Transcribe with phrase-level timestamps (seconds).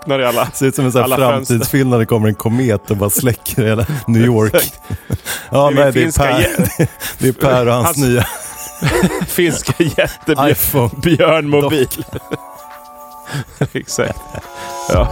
[0.00, 2.96] Öppnar i alla Ser ut som en sån framtidsfilm när det kommer en komet och
[2.96, 4.72] bara släcker hela New York.
[5.50, 8.24] ja, Det är nej, det är Per, jä- det är Per och hans, Hans- nya
[9.26, 11.88] finska jättebjörnmobil.
[13.72, 14.18] Exakt.
[14.88, 15.08] Ja.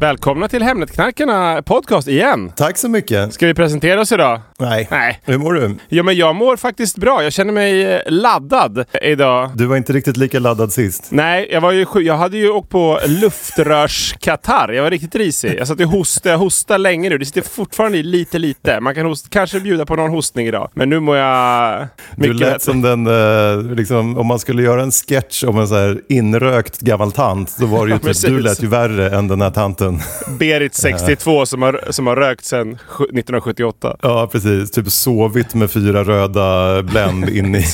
[0.00, 2.52] Välkomna till Hemnetknarkarna podcast igen.
[2.56, 3.32] Tack så mycket.
[3.34, 4.40] Ska vi presentera oss idag?
[4.58, 4.88] Nej.
[4.90, 5.20] Nej.
[5.24, 5.74] Hur mår du?
[5.88, 7.22] Ja, men jag mår faktiskt bra.
[7.22, 9.50] Jag känner mig eh, laddad idag.
[9.54, 11.06] Du var inte riktigt lika laddad sist.
[11.10, 14.72] Nej, jag, var ju, sjuk- jag hade ju åkt på luftrörskatarr.
[14.72, 15.54] Jag var riktigt risig.
[15.58, 17.18] Jag satt och hostade, hostade länge nu.
[17.18, 18.80] Det sitter fortfarande i lite, lite.
[18.80, 20.70] Man kan host, kanske bjuda på någon hostning idag.
[20.74, 22.60] Men nu mår jag Du mycket lät bättre.
[22.60, 26.80] som den, eh, liksom, om man skulle göra en sketch om en så här inrökt
[26.80, 29.50] gammal tant, då var det ju Ja, typ, du lät ju värre än den här
[29.50, 29.87] tanten.
[30.38, 33.96] Berit 62 som har, som har rökt sedan sju- 1978.
[34.02, 34.70] Ja, precis.
[34.70, 37.64] Typ sovit med fyra röda Blend in i...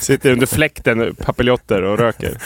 [0.00, 2.38] Sitter under fläkten, papiljotter och röker.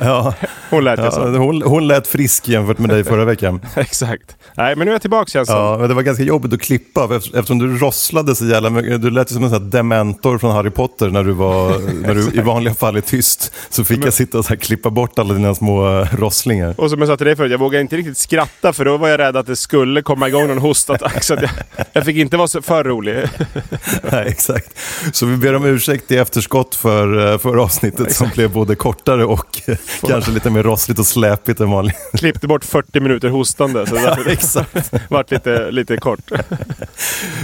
[0.00, 0.34] ja,
[0.70, 1.20] Hon lät ja, så.
[1.28, 3.60] hon, hon lät frisk jämfört med dig förra veckan.
[3.76, 4.36] Exakt.
[4.54, 5.48] Nej, men nu är jag tillbaka känns.
[5.48, 9.02] Ja, men det var ganska jobbigt att klippa eft- eftersom du rosslade så jävla mycket.
[9.02, 12.30] Du lät som en sån här dementor från Harry Potter när du, var, när du
[12.38, 13.52] i vanliga fall är tyst.
[13.70, 16.74] Så fick jag sitta och så här klippa bort alla dina små rosslingar.
[16.80, 19.08] Och som jag sa till dig förut, jag vågade inte riktigt skratta för då var
[19.08, 21.22] jag rädd att det skulle komma igång någon hostattack.
[21.24, 21.50] Så jag,
[21.92, 23.16] jag fick inte vara så för rolig.
[24.12, 24.78] Nej, exakt.
[25.12, 29.24] Så vi ber om ursäkt i efterskott för, eh, för avsnittet som blev både kortare
[29.24, 29.76] och eh,
[30.08, 31.96] kanske lite mer rossligt och släpigt än vanligt.
[32.18, 33.86] Klippte bort 40 minuter hostande.
[33.86, 34.92] Så det exakt.
[35.08, 36.30] vart lite, lite kort.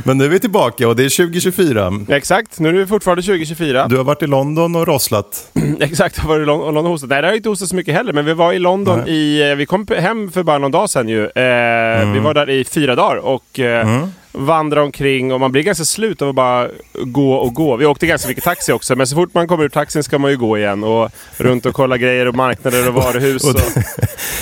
[0.04, 1.92] Men nu är vi tillbaka och det är 2024.
[2.08, 3.86] Ja, exakt, nu är det fortfarande 2024.
[3.88, 5.48] Du har varit i London och rosslat.
[5.80, 7.10] Exakt, jag har varit i Lon- London och hostat.
[7.10, 9.10] Nej, det har inte hostat så mycket heller, men vi var i London Nej.
[9.14, 9.50] i...
[9.50, 11.22] eh, Vi kom hem för bara någon dag sedan ju.
[11.24, 14.04] Eh, Vi var där i fyra dagar och eh,
[14.34, 16.68] vandrade omkring och man blir ganska slut av att bara
[17.02, 17.76] gå och gå.
[17.76, 20.30] Vi åkte ganska mycket taxi också, men så fort man kommer ur taxin ska man
[20.30, 23.44] ju gå igen och runt och kolla grejer och marknader och varuhus.
[23.44, 23.50] Och,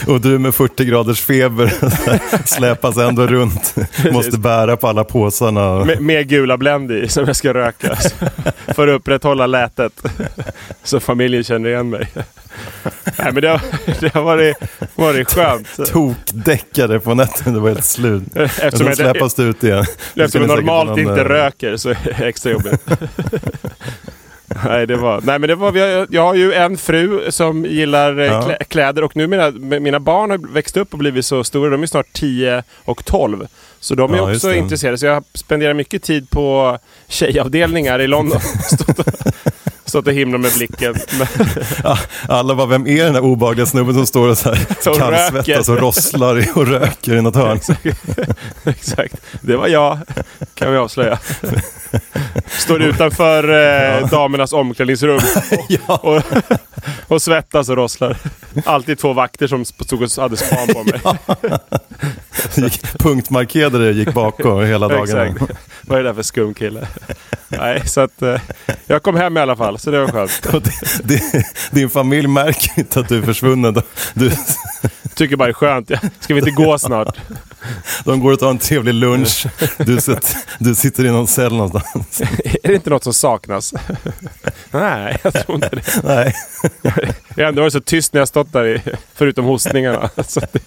[0.07, 1.73] Och, och du med 40 graders feber
[2.47, 3.75] släpas ändå runt.
[4.13, 5.85] Måste bära på alla påsarna.
[5.85, 7.97] Med, med gula Blend i som jag ska röka.
[8.75, 9.93] För att upprätthålla lätet.
[10.85, 12.07] Så familjen känner igen mig.
[13.19, 13.61] Nej, men det har,
[14.01, 14.57] det har varit,
[14.95, 15.87] varit skönt.
[15.87, 18.23] Tokdäckade på nätten, det var helt slut.
[18.35, 19.85] Eftersom jag, släpas du ut igen.
[20.15, 22.81] Eftersom jag normalt inte eh, röker så är det extra jobbigt.
[24.65, 28.19] Nej, det var, nej men det var, jag, jag har ju en fru som gillar
[28.19, 28.43] eh, Ja.
[28.43, 29.51] klä, kläder och nu mina,
[29.81, 31.71] mina barn har växt upp och blivit så stora.
[31.71, 33.47] De är snart 10 och 12.
[33.81, 34.57] Så de är Ja, också det.
[34.57, 34.99] intresserade.
[34.99, 36.79] Så jag spenderar mycket tid på
[37.09, 38.41] tjejavdelningar i London.
[39.91, 40.95] Och, stått och himlat med blicken.
[42.29, 45.69] Alla var vem är den där obehagliga snubben som står och så här Och kallsvettas
[45.69, 47.61] och rosslar och röker i något hörn?
[48.65, 49.15] Exakt.
[49.41, 49.99] Det var jag,
[50.55, 51.19] kan vi avslöja.
[52.47, 55.21] Står utanför eh, damernas omklädningsrum
[55.69, 55.97] Ja.
[55.97, 56.23] och,
[57.09, 58.17] och svettas och rosslar.
[58.65, 61.01] Alltid två vakter som stod och hade span på mig.
[62.55, 65.03] Gick, punktmarkerade och gick bakom hela.
[65.03, 65.41] Exakt.
[65.83, 66.89] Vad är det där för skum kille?
[67.49, 68.41] Nej, så att eh,
[68.87, 70.65] jag kom hem i alla fall, så det var skönt.
[71.05, 71.23] Det,
[71.71, 73.83] din familj märker inte att du är försvunnen.
[74.15, 74.31] Du,
[75.15, 75.91] Tycker bara det är skönt.
[76.21, 77.17] Ska vi inte gå snart?
[78.05, 79.47] de går och tar en trevlig lunch.
[79.79, 82.21] Du, sitter, du sitter i någon cell någonstans.
[82.63, 83.75] Är det inte något som saknas?
[84.71, 85.83] Nej, jag tror inte det.
[86.05, 86.35] Nej.
[87.35, 88.83] Jag har ändå varit så tyst när jag stått där, i,
[89.15, 90.11] förutom hostningarna.
[90.27, 90.61] Så det,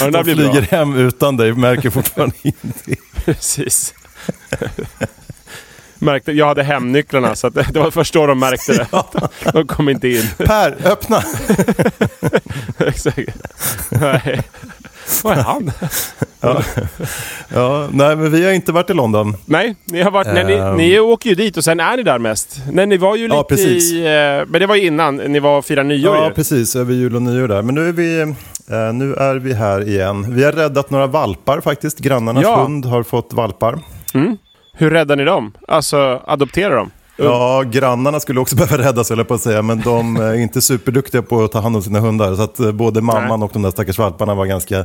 [0.00, 0.78] Ja, de flyger bra.
[0.78, 2.96] hem utan dig, märker fortfarande inte.
[3.24, 3.94] Precis.
[5.98, 8.86] Märkte, jag hade hemnycklarna så det var först då de märkte det.
[9.52, 10.28] De kom inte in.
[10.38, 11.22] Per, öppna!
[12.78, 13.18] Exakt.
[13.90, 14.40] Nej.
[15.24, 15.70] Vad är han?
[17.48, 19.36] Ja, nej, men vi har inte varit i London.
[19.44, 20.76] Nej, ni, har varit, nej, ni, Ehm.
[20.76, 22.60] ni åker ju dit och sen är ni där mest.
[22.72, 23.92] Nej, ni var ju Ja, lite precis.
[23.92, 23.98] i...
[24.06, 26.34] eh, Men det var ju innan ni var och firade nyår Ja, ju.
[26.34, 26.76] precis.
[26.76, 27.62] Över jul och nyår där.
[27.62, 30.34] Men nu är, vi, eh, nu är vi här igen.
[30.34, 31.98] Vi har räddat några valpar faktiskt.
[31.98, 32.62] Grannarnas Ja.
[32.62, 33.78] hund har fått valpar.
[34.78, 35.52] Hur räddar ni dem?
[35.68, 36.90] Alltså, adopterar dem?
[37.16, 39.62] Ja, grannarna skulle också behöva räddas höll jag på att säga.
[39.62, 42.34] Men de är inte superduktiga på att ta hand om sina hundar.
[42.34, 44.78] Så att eh, både mamman och de där stackars valparna var ganska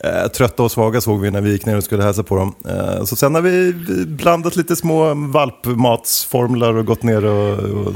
[0.00, 2.54] eh, trötta och svaga såg vi när vi gick ner och skulle hälsa på dem.
[2.68, 3.72] Eh, så sen har vi
[4.06, 7.92] blandat lite små valpmatsformler och gått ner och, och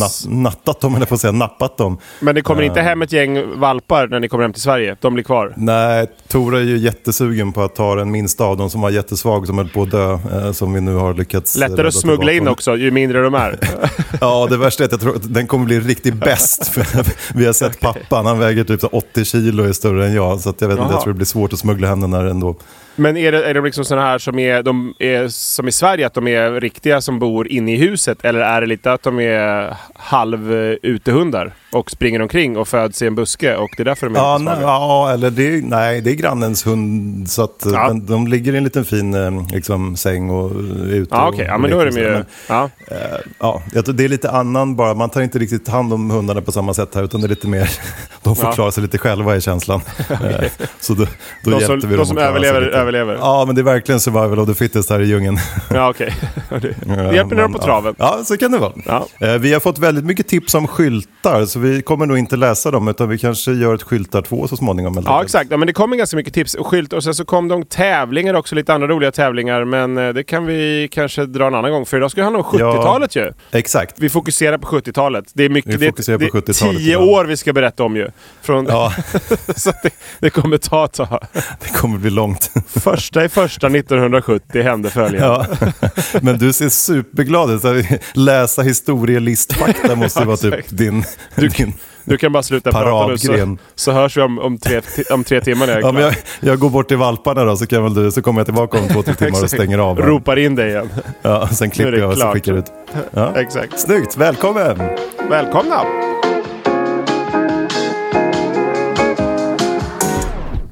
[0.00, 1.98] nat, nattat dem, eller på att säga, nappat dem.
[2.20, 4.96] Men det kommer inte hem ett gäng valpar när ni kommer hem till Sverige?
[5.00, 5.54] De blir kvar?
[5.56, 9.46] Nej, Tora är ju jättesugen på att ta den minsta av dem som var jättesvag
[9.46, 10.12] som höll på att dö.
[10.12, 13.58] Eh, som vi nu har lyckats Lättare att smuggla in också, ju mindre de är.
[14.20, 16.78] Ja, det värsta är att jag tror att den kommer bli riktigt bäst.
[17.34, 20.40] Vi har sett pappan, han väger typ så 80 kilo och är större än jag.
[20.40, 22.56] Så jag vet inte, jag tror det blir svårt att smuggla hem den här ändå.
[22.96, 26.06] Men är det, är det liksom sådana här som är, de är som i Sverige,
[26.06, 28.24] att de är riktiga som bor inne i huset?
[28.24, 33.02] Eller är det lite att de är halv eh, utehundar och springer omkring och föds
[33.02, 36.00] i en buske och det är därför de är Ja, nej, ja eller det, nej,
[36.00, 37.30] det är grannens hund.
[37.30, 37.88] Så att, Ja.
[37.88, 41.14] den, de ligger i en liten fin eh, liksom, säng och är ute.
[41.14, 41.44] Ja, okej.
[41.48, 42.24] Ja, och men då är de ju...
[42.48, 42.70] Ja.
[42.88, 42.96] Eh,
[43.38, 44.94] ja, det är lite annan bara.
[44.94, 47.02] Man tar inte riktigt hand om hundarna på samma sätt här.
[47.02, 47.70] Utan det är lite mer,
[48.26, 48.52] de får Ja.
[48.52, 49.80] klara sig lite själva i känslan.
[50.10, 50.50] Eh,
[50.80, 51.06] Så då,
[51.44, 53.14] då De som, vi de som överlever, överlever.
[53.14, 55.38] Ja, men det är verkligen survival of the fittest här i djungeln.
[55.74, 56.14] Ja, okej.
[56.50, 57.94] Det, det Ja, hjälper men, på traven.
[57.98, 58.14] Ja.
[58.18, 58.72] ja, så kan det vara.
[58.86, 59.06] Ja.
[59.20, 62.70] Eh, Vi har fått väldigt mycket tips om skyltar, så vi kommer nog inte läsa
[62.70, 64.94] dem, utan vi kanske gör ett skyltar två så småningom.
[64.94, 65.50] helt Ja, exakt.
[65.50, 68.34] Ja, men det kommer ganska mycket tips och skylt och sen så kom de tävlingar
[68.34, 69.64] också, lite andra roliga tävlingar.
[69.64, 72.38] Men eh, det kan vi kanske dra en annan gång, för idag ska det handla
[72.40, 73.32] om 70-talet ju.
[73.52, 73.94] Exakt.
[73.98, 75.24] Vi fokuserar på 70-talet.
[75.34, 77.08] Det är mycket, Vi fokuserar på det 70-talet tio idag.
[77.08, 78.08] år vi ska berätta om ju.
[78.42, 78.92] Från, Ja,
[79.56, 81.26] så det, det kommer ta ett tag.
[81.60, 82.50] det kommer bli långt.
[82.68, 85.46] Första i första 1970 hände följande.
[85.60, 85.68] Ja.
[86.22, 87.86] Men du ser superglad ut.
[88.12, 91.04] Läsa historielistfakta måste vara typ din...
[91.36, 91.72] din
[92.04, 93.58] Du kan bara sluta prata nu så, Paradgren.
[93.74, 94.80] så hörs vi om, om, tre,
[95.10, 97.82] om tre timmar när jag ja, jag, jag går bort till valparna då, så, kan
[97.82, 100.00] väl du, så kommer jag tillbaka om två, tre timmar och stänger av.
[100.00, 100.06] här.
[100.06, 100.88] Ropar in dig igen.
[101.22, 102.72] Ja, sen klipper jag och så skickar ut.
[103.10, 103.36] Ja.
[103.36, 103.80] Exakt.
[103.80, 104.78] Snyggt, välkommen!
[105.30, 106.05] Välkomna!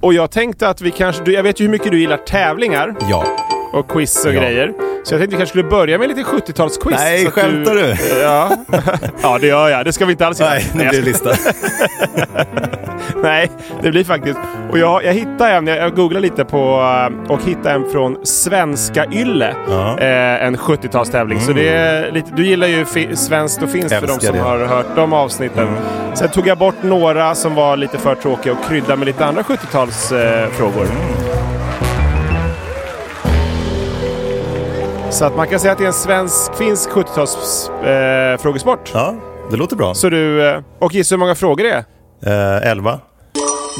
[0.05, 1.25] Och jag tänkte att vi kanske...
[1.25, 3.25] du- Jag vet ju hur mycket du gillar tävlingar Ja.
[3.73, 4.41] och quiz och Ja.
[4.41, 4.73] grejer.
[5.05, 6.95] Så jag tänkte vi kanske skulle börja med lite 70-talsquiz.
[6.97, 7.97] Nej, så att skämtar du?
[8.21, 8.57] Ja.
[9.23, 9.85] ja, det gör jag.
[9.85, 10.51] Det ska vi inte alls göra.
[10.51, 11.31] Nej, nu blir det lista.
[13.23, 13.51] Nej,
[13.83, 14.39] det blir faktiskt...
[14.71, 19.07] Och jag, jag hittade en, jag, googlade lite på eh, och hittade en från Svenska
[19.13, 19.55] Ylle.
[19.69, 19.99] Ja.
[19.99, 21.41] Eh, en 70-talstävling.
[21.41, 24.43] Så det är lite, du gillar ju fi, svenskt och finskt för de som det.
[24.43, 25.69] har hört de avsnitten.
[26.15, 29.43] Sen tog jag bort några som var lite för tråkiga och kryddade med lite andra
[29.43, 30.85] 70-talsfrågor.
[30.85, 31.54] Eh,
[35.15, 38.95] Så att man kan säga att det är en svensk-finsk 70-talsfrågesport.
[38.95, 39.01] Eh.
[39.01, 39.15] Ja,
[39.51, 39.95] det låter bra.
[39.95, 40.49] Så du...
[40.49, 41.85] Eh, och gissa hur många frågor det är?
[42.63, 43.01] Eh, elva.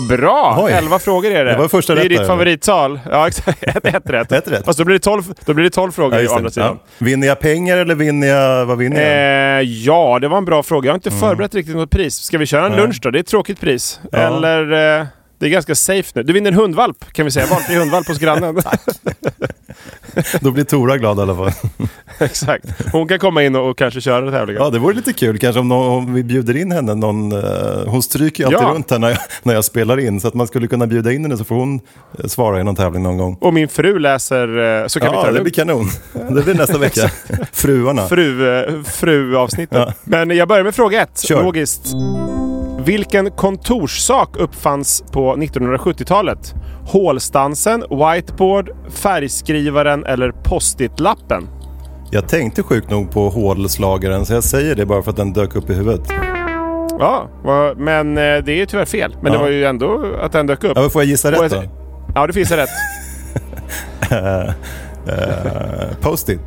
[0.09, 0.57] Bra!
[0.61, 0.73] Oj.
[0.73, 1.51] 11 frågor är det.
[1.53, 3.01] Det var första det är ditt där, favorittal.
[3.11, 3.63] Ja, exakt.
[3.77, 4.33] Ett, ett rätt.
[4.33, 4.65] Ett rätt.
[4.65, 6.79] Fast då blir det 12, då blir det 12 frågor Ja, å andra sidan.
[6.99, 7.05] Ja.
[7.05, 8.67] Vinner jag pengar eller vinner jag...
[8.67, 9.61] Vad vinner jag?
[9.61, 10.87] Eh, ja, det var en bra fråga.
[10.87, 12.15] Jag har inte förberett riktigt något pris.
[12.17, 12.77] Ska vi köra en Mm.
[12.77, 12.85] Nej.
[12.87, 13.11] lunch då?
[13.11, 14.01] Det är ett tråkigt pris.
[14.13, 14.19] Ja.
[14.19, 14.99] Eller...
[15.01, 15.07] Eh,
[15.45, 16.23] det är ganska safe nu.
[16.23, 17.47] Du vinner en hundvalp kan vi säga.
[17.47, 18.57] Valfri hundvalp hos grannen.
[20.41, 21.53] Då blir Tora glad i alla fall.
[22.19, 22.65] Exakt.
[22.93, 24.63] Hon kan komma in och, och kanske köra tävlingen.
[24.63, 26.95] Ja, det vore lite kul kanske om, någon, om vi bjuder in henne.
[26.95, 28.73] Någon, eh, hon stryker ju alltid Ja.
[28.75, 30.21] runt här när jag, när jag spelar in.
[30.21, 31.81] Så att man skulle kunna bjuda in henne så får hon
[32.19, 33.39] eh, svara i någon tävling någon gång.
[33.41, 34.81] Och min fru läser...
[34.83, 35.45] Eh, så kan vi ta Ja, det det lugnt.
[35.45, 35.89] blir kanon.
[36.37, 37.11] Det blir nästa vecka.
[37.53, 38.09] Fruarna.
[38.09, 39.79] Fru, eh, fru-avsnittet.
[39.79, 39.93] Ja.
[40.05, 41.21] Men jag börjar med fråga ett.
[41.21, 41.43] Kör.
[41.43, 41.87] Logiskt.
[42.87, 46.55] Vilken kontorssak uppfanns på 1970-talet?
[46.87, 51.49] Hålstansen, whiteboard, färgskrivaren eller post-it-lappen?
[52.11, 55.55] Jag tänkte sjukt nog på hålslagaren, så jag säger det bara för att den dök
[55.57, 56.09] upp i huvudet.
[56.99, 57.29] Ja,
[57.77, 59.17] men eh, det är tyvärr fel.
[59.23, 59.39] Men Ja.
[59.39, 60.73] det var ju ändå att den dök upp.
[60.75, 61.63] Ja, men får jag gissa rätt då?
[62.15, 62.69] Ja, det finns det rätt.
[65.07, 66.41] Eh, Post-it.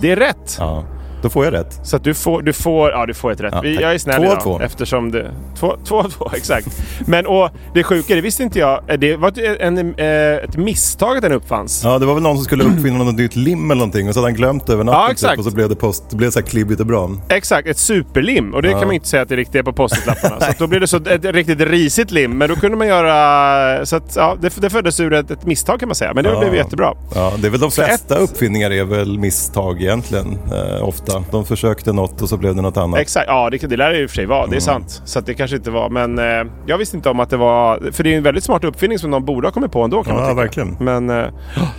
[0.00, 0.56] Det är rätt.
[0.58, 0.84] Ja.
[1.22, 1.80] Då får jag rätt.
[1.82, 3.54] Så att du får, du får, ja, du får ett rätt.
[3.54, 4.60] Ja, jag är snäll Två idag, två.
[4.60, 5.30] Eftersom det...
[5.58, 6.66] Två, två två, exakt.
[7.06, 8.80] Men och det sjuka, det visste inte jag.
[8.90, 10.06] eh, Det var ett, en, eh,
[10.44, 11.80] ett misstag att den uppfanns.
[11.84, 14.20] Ja, det var väl någon som skulle uppfinna något nytt lim eller någonting och så
[14.20, 15.38] hade han glömt det över natten Ja, typ, exakt.
[15.38, 17.10] och så blev det, post, det blev så här klibbigt och bra.
[17.28, 18.54] Exakt, ett superlim.
[18.54, 20.40] Och det kan man inte säga att det riktigt är på post-it-lapparna.
[20.40, 22.38] så då blev det så ett riktigt risigt lim.
[22.38, 23.86] Men då kunde man göra...
[23.86, 26.12] Så att, ja, det, det föddes ur ett, ett misstag kan man säga.
[26.14, 26.40] Men det Ja.
[26.40, 26.94] blev jättebra.
[27.14, 31.05] Ja, det är väl de flesta ett- uppfinningar är väl misstag egentligen, eh, ofta.
[31.30, 33.00] De försökte något och så blev det något annat.
[33.00, 34.38] Exakt, ja det, det lär det i och för sig vara.
[34.38, 34.50] Mm.
[34.50, 35.02] Det är sant.
[35.04, 35.88] Så det kanske inte var.
[35.90, 37.92] Men eh, jag visste inte om att det var...
[37.92, 40.14] För det är en väldigt smart uppfinning som någon borde ha kommit på ändå kan
[40.14, 40.40] man Ja, tycka.
[40.42, 40.76] verkligen.
[40.80, 41.26] Men, eh,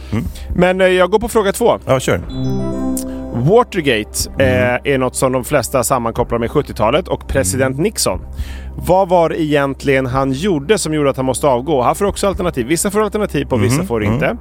[0.55, 1.79] men eh, jag går på fråga två.
[1.85, 2.21] Ja, kör.
[3.33, 4.75] Watergate Mm.
[4.85, 7.83] eh, är något som de flesta sammankopplar med 70-talet och president Mm.
[7.83, 8.19] Nixon.
[8.87, 11.81] Vad var det egentligen han gjorde som gjorde att han måste avgå?
[11.81, 12.67] Han får också alternativ.
[12.67, 13.87] Vissa får alternativ på, vissa Mm-hmm.
[13.87, 14.37] får inte.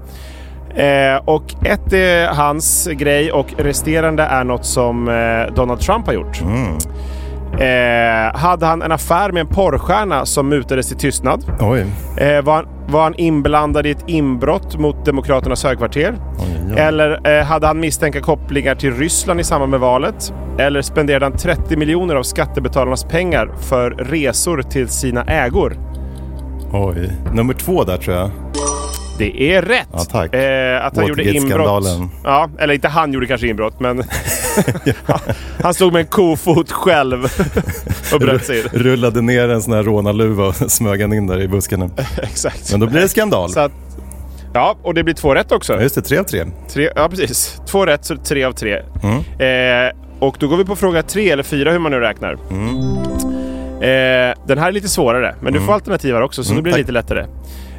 [0.77, 6.13] Eh, och ett är hans grej och resterande är något som eh, Donald Trump har
[6.13, 6.41] gjort.
[6.41, 6.77] Mm.
[7.59, 11.45] Eh, hade han en affär med en porrstjärna som mutades till tystnad?
[12.17, 16.15] Eh, var, han, var han inblandad i ett inbrott mot Demokraternas högkvarter?
[16.39, 16.79] Oj, oj.
[16.81, 20.33] Eller eh, hade han misstänkta kopplingar till Ryssland i samband med valet?
[20.59, 25.77] Eller spenderade han 30 miljoner av skattebetalarnas pengar för resor till sina ägor?
[26.73, 27.11] Oj.
[27.33, 28.31] Nummer två där tror jag.
[29.19, 29.89] Det är rätt!
[29.93, 30.35] Ja, tack.
[30.35, 31.87] Eh, att han gjorde inbrott.
[32.25, 33.99] Ja, eller inte han gjorde kanske inbrott, men
[35.63, 37.25] han stod med en kofot själv
[38.13, 38.65] och bröt sig in.
[38.73, 41.91] Rullade ner en sån här rånarluva och smög han in där i buskarna.
[42.23, 42.71] Exakt.
[42.71, 43.51] Men då blir det skandal.
[43.59, 43.73] Att,
[44.55, 45.73] ja, och det blir två rätt också.
[45.75, 46.45] Ja, just det, tre av tre.
[46.69, 47.61] Tre, ja, precis.
[47.67, 48.83] Två rätt, så tre av tre.
[49.03, 49.87] Mm.
[49.87, 52.37] Eh, och då går vi på fråga tre eller fyra, hur man nu räknar.
[52.51, 52.97] Mm.
[53.77, 56.63] Eh, den här är lite svårare, men du får alternativ här också, så Mm, det
[56.63, 56.81] blir det tack.
[56.81, 57.27] lite lättare.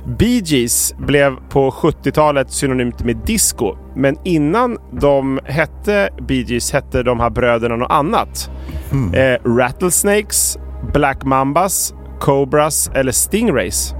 [0.08, 3.76] Bee Gees blev på 70-talet synonymt med disco.
[3.96, 8.50] Men innan de hette Bee Gees hette de här bröderna något annat.
[8.92, 9.14] Mm.
[9.14, 10.58] Eh, Rattlesnakes,
[10.94, 13.94] Black Mambas, Cobras eller Stingrays.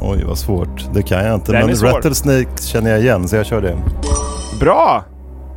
[0.00, 0.94] Oj, vad svårt.
[0.94, 1.52] Det kan jag inte.
[1.52, 1.88] Den Men svår.
[1.88, 3.76] Rattlesnake känner jag igen, så jag kör det.
[4.60, 5.04] Bra!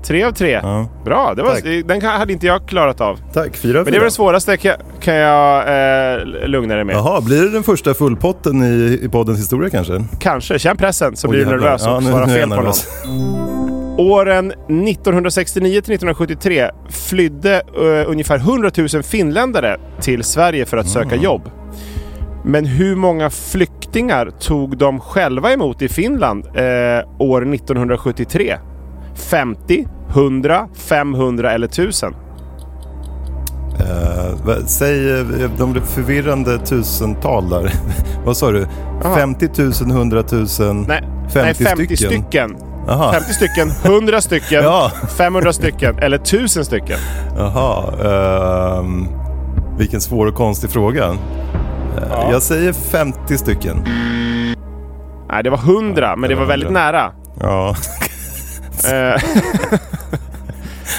[0.03, 0.51] Tre av tre.
[0.63, 0.87] Ja.
[1.05, 1.63] Bra, det var, Tack.
[1.87, 3.19] den hade inte jag klarat av.
[3.33, 4.05] Tack, fyra av Men det var fyra.
[4.05, 5.59] det svåraste kan, kan jag
[6.17, 6.95] eh, lugna dig med.
[6.95, 10.03] Jaha, blir det den första fullpotten i, i poddens historia kanske?
[10.19, 10.59] Kanske.
[10.59, 12.63] Känn pressen så Åh, blir du nervös och Ja, svarar jag fel på någon.
[12.65, 12.87] nervös.
[13.97, 21.09] Åren 1969 till 1973 flydde eh, ungefär 100 000 finländare till Sverige för att söka
[21.09, 21.23] Mm.
[21.23, 21.49] jobb.
[22.45, 26.63] Men hur många flyktingar tog de själva emot i Finland eh,
[27.19, 28.57] år 1973?
[29.19, 32.15] 50, 100, 500 eller 1000?
[33.79, 33.85] Eh,
[34.45, 35.25] vad- säg eh,
[35.57, 37.71] de förvirrande tusental där.
[38.25, 38.67] vad sa du?
[39.03, 39.15] Jaha.
[39.15, 40.45] 50 000, 100 000,
[40.87, 41.97] Nej, 50, nej, 50 stycken?
[42.23, 42.55] stycken.
[42.87, 43.13] Jaha.
[43.13, 44.91] 50 stycken, 100 stycken, Ja.
[45.17, 46.97] 500 stycken eller 1000 stycken.
[47.37, 47.83] Jaha.
[48.79, 49.07] ehm,
[49.77, 51.05] vilken svår och konstig fråga.
[51.05, 53.83] Eh, Jag säger 50 stycken.
[55.31, 56.81] Nej, det var 100, men det var väldigt 100.
[56.91, 57.11] nära.
[57.39, 57.75] Ja.
[58.85, 59.21] Eh,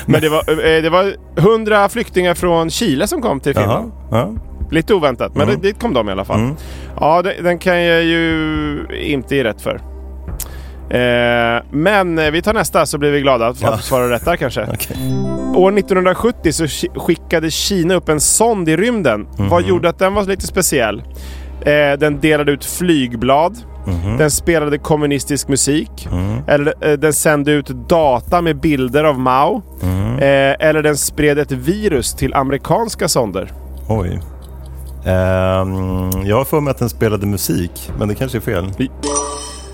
[0.07, 3.63] men det var, eh, det var 100 flyktingar från Chile som kom till Jaha.
[3.65, 3.93] Finland.
[4.11, 4.31] Ja.
[4.71, 5.61] Lite oväntat, men Mm.
[5.61, 6.41] det, dit kom de i alla fall.
[6.41, 6.57] Mm.
[7.01, 9.81] Ja, det, den kan jag ju inte ge rätt för.
[10.91, 13.79] Eh, men eh, vi tar nästa så blir vi glada att Ja.
[13.79, 14.63] svara rätt där kanske.
[14.75, 14.97] Okej.
[15.57, 19.27] År 1970 så sk- skickade Kina upp en sond i rymden.
[19.39, 19.49] Mhm.
[19.49, 21.03] Vad gjorde att den var lite speciell?
[21.63, 23.59] Eh, den delade ut flygblad.
[23.87, 24.17] Mhm.
[24.17, 26.09] Den spelade kommunistisk musik.
[26.13, 26.39] Mm.
[26.47, 29.63] Eller eh, den sände ut data med bilder av Mao.
[29.83, 30.15] Mm.
[30.15, 33.53] Eh, eller den spred ett virus till amerikanska sonder.
[33.89, 34.21] Oj.
[35.05, 38.73] Ehm, jag har för mig att den spelade musik, men det kanske är fel.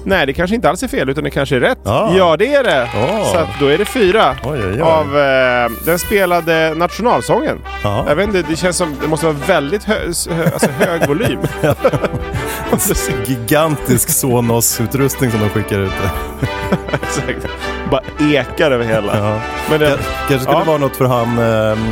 [0.08, 1.78] Nej, det kanske inte alls är fel utan det kanske är rätt.
[1.86, 2.12] Ah.
[2.16, 2.82] Ja, det är det!
[2.82, 3.24] Ah.
[3.24, 4.36] Så då är det fyra.
[4.44, 4.80] Oj, oj, oj.
[4.80, 7.58] Av, eh, den spelade nationalsången.
[7.82, 8.04] Ja.
[8.08, 9.94] Jag vet inte, det känns som det måste vara väldigt hö,
[10.30, 11.38] hö, alltså hög volym.
[13.26, 15.92] Gigantisk Sonos-utrustning som de skickar ut.
[16.92, 17.46] Exakt.
[17.90, 19.18] Bara ekar över hela.
[19.18, 19.40] Ja.
[19.70, 19.98] Men det, Ka-
[20.28, 20.60] Kanske skulle Ja.
[20.60, 21.38] det vara något för han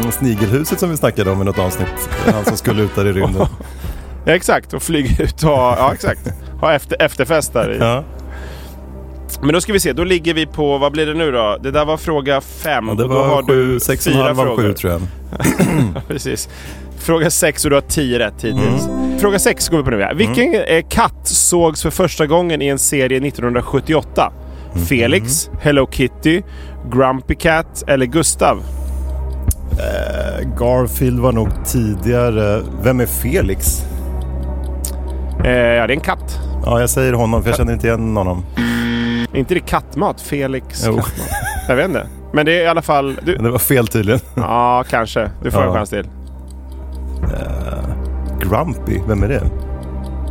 [0.05, 2.09] eh, Snigelhuset som vi snackade om i något avsnitt.
[2.35, 3.47] Han som skulle ut där i rymden.
[4.25, 6.21] ja, exakt, och flyga ut och ha, ja, exakt.
[6.61, 7.79] ha efter, efterfest där i.
[7.79, 8.05] Ja.
[9.43, 11.59] Men då ska vi se, då ligger vi på, vad blir det nu då?
[11.63, 12.89] Det där var fråga fem.
[12.89, 14.63] Ja, det och då har var du sju, sex och en fyra halv av frågor.
[14.63, 15.01] sju tror jag.
[15.95, 16.49] Ja, Precis.
[16.99, 18.87] Fråga sex och du har tio rätt hittills.
[18.87, 19.19] Mm.
[19.19, 20.01] Fråga sex går vi på nu.
[20.01, 20.13] ja.
[20.15, 24.33] Vilken eh, katt sågs för första gången i en serie 1978?
[24.75, 24.87] Mm.
[24.87, 26.43] Felix, Hello Kitty,
[26.93, 28.63] Grumpy Cat eller Gustav?
[29.73, 32.63] Eh, Garfield var nog tidigare.
[32.83, 33.83] Vem är Felix?
[35.45, 36.39] Eh, ja, det är en katt.
[36.65, 38.45] Ja, jag säger honom för jag känner inte igen honom.
[39.33, 40.21] Är inte det kattmat?
[40.21, 40.97] Felix Jo.
[40.97, 41.29] kattmat.
[41.69, 42.07] Jag vet inte.
[42.33, 43.19] Men det är i alla fall...
[43.23, 44.21] Du, Det var fel tydligen.
[44.35, 45.31] ja, kanske.
[45.43, 45.75] Du får en Ja.
[45.75, 46.07] chans till.
[48.41, 49.43] Grumpy, vem är det?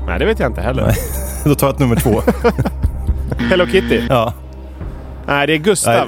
[0.08, 0.84] Nej, det vet jag inte heller.
[0.86, 0.96] Nej.
[1.44, 2.22] Då tar jag ett nummer två.
[3.50, 4.02] Hello Kitty.
[4.10, 4.34] ja,
[5.28, 6.08] Nej, det är Gustav.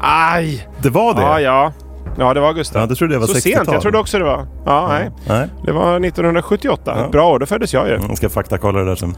[0.00, 0.68] Aj!
[0.82, 1.20] det var det.
[1.22, 1.72] Ja, ja.
[2.18, 2.80] Ja, det var Gustav.
[2.82, 3.42] Ja, det trodde jag var Så 60-tal.
[3.64, 3.68] sent.
[3.72, 4.46] Jag trodde också det var.
[4.66, 5.10] Ja, nej.
[5.28, 6.94] Nej, Det var 1978.
[6.98, 7.08] Ja.
[7.08, 7.98] Bra år, då föddes jag ju.
[8.08, 9.14] jag ska faktakolla det där sen.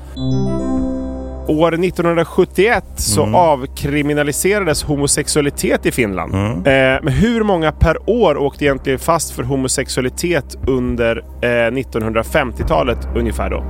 [1.49, 3.35] År 1971 så Mm.
[3.35, 6.35] avkriminaliserades homosexualitet i Finland.
[6.35, 6.51] Mm.
[6.53, 13.51] Eh, men hur många per år åkte egentligen fast för homosexualitet under eh, 1950-talet ungefär
[13.51, 13.65] då?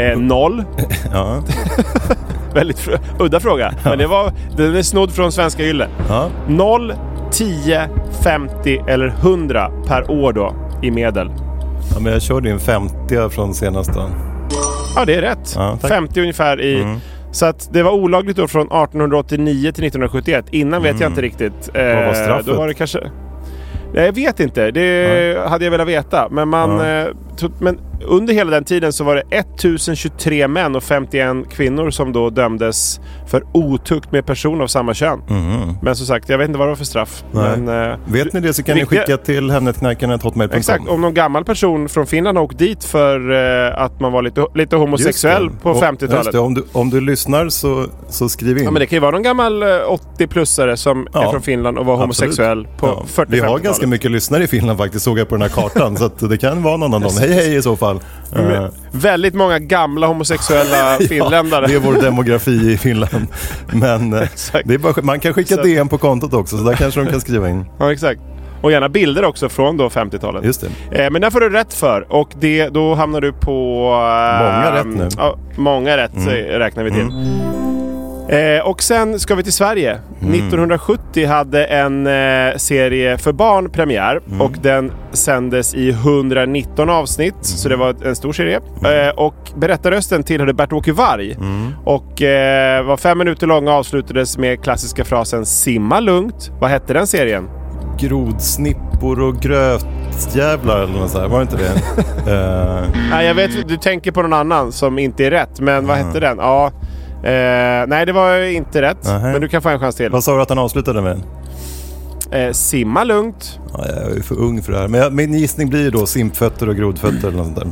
[0.00, 0.64] Eh, noll.
[1.12, 1.42] Ja,
[2.54, 2.88] Väldigt
[3.18, 3.72] udda fråga.
[3.84, 5.88] Men det var, den är snodd från svenska yllen.
[6.08, 6.28] ja.
[6.48, 6.94] 0,
[7.32, 7.88] 10,
[8.24, 11.30] 50 eller 100 per år då i medel.
[11.94, 13.92] ja men jag körde ju en 50 från senaste.
[14.96, 15.52] Ja, det är rätt.
[15.56, 15.90] Ja, tack.
[15.90, 16.82] 50 ungefär i...
[16.82, 16.96] Mm.
[17.30, 20.44] Så att det var olagligt då från 1889 till 1971.
[20.50, 21.70] Innan vet jag inte riktigt.
[21.74, 21.96] Eh, Mm.
[21.96, 22.46] Vad var straffet?
[22.46, 22.98] Då var det kanske...
[23.94, 24.70] Nej, jag vet inte.
[24.70, 26.28] Det hade jag velat veta.
[26.30, 26.86] Men, man, Ja.
[26.86, 27.06] eh,
[27.58, 32.30] men under hela den tiden så var det 1023 män och 51 kvinnor som då
[32.30, 35.20] dömdes för otukt med person av samma kön.
[35.28, 35.76] Mhm.
[35.82, 37.24] Men som sagt, jag vet inte vad det var för straff.
[37.32, 40.58] Men, eh, Vet ni det så kan ni skicka till hemnetknarkarna.hotmail.com.
[40.58, 43.30] Exakt, om någon gammal person från Finland har åkt dit för
[43.68, 46.16] eh, att man var lite, lite homosexuell på Och- 50-talet.
[46.24, 48.64] just det, Om du, om du lyssnar så, så skriv in.
[48.64, 49.66] Ja men det kan ju vara någon gammal eh,
[50.18, 52.04] 80-plussare som Ja, är från Finland och var Absolut.
[52.04, 53.04] homosexuell på Ja.
[53.06, 55.96] 40 Vi har ganska mycket lyssnare i Finland faktiskt, såg jag på den här kartan.
[56.16, 57.12] så det kan vara någon av dem.
[57.20, 57.85] Hej hej i så fall.
[58.36, 61.62] Eh, Väldigt många gamla homosexuella finländare.
[61.62, 63.26] Ja, det är vår demografi i Finland.
[63.72, 67.10] Men eh, bara, man kan skicka Så- DM på kontot också, så där kanske de
[67.10, 67.64] kan skriva in.
[67.78, 68.20] Ja, exakt.
[68.62, 70.44] Och gärna bilder också från då 50-talet.
[70.44, 71.04] Just det.
[71.04, 73.82] Eh, men där får du rätt för och det, då hamnar du på...
[73.82, 75.08] eh, Många rätt nu.
[75.16, 76.28] Ja, många rätt Mm.
[76.28, 77.06] eh, räknar vi till.
[78.28, 79.90] Eh, och sen ska vi till Sverige.
[80.20, 80.34] Mm.
[80.34, 84.40] 1970 hade en eh, serie för barn premiär Mm.
[84.40, 87.34] och den sändes i 119 avsnitt.
[87.40, 88.60] Så det var en stor serie.
[88.84, 89.08] Mm.
[89.08, 91.36] Eh, och berättarrösten tillhörde Bert-Åke Varg.
[91.84, 96.50] Och eh, var fem minuter lång och avslutades med klassiska frasen “Simma lugnt”.
[96.60, 97.48] Vad hette den serien?
[97.98, 101.72] Grodsnippor och grötjävlar eller något sånt var det inte det?
[102.32, 105.60] Eh, Nej, jag vet du tänker på någon annan som inte är rätt.
[105.60, 106.06] Men vad Mm.
[106.08, 106.36] hette den?
[106.38, 106.72] Ja.
[107.26, 109.04] Eh, nej, det var inte rätt.
[109.04, 109.32] Nähä.
[109.32, 110.10] Men du kan få en chans till.
[110.10, 111.20] vad sa du att han avslutade med?
[112.30, 113.60] Eh, simma lugnt.
[113.72, 114.88] Ja, jag är ju för ung för det här.
[114.88, 117.68] Men jag, min gissning blir då simpfötter och grodfötter eller något sånt där.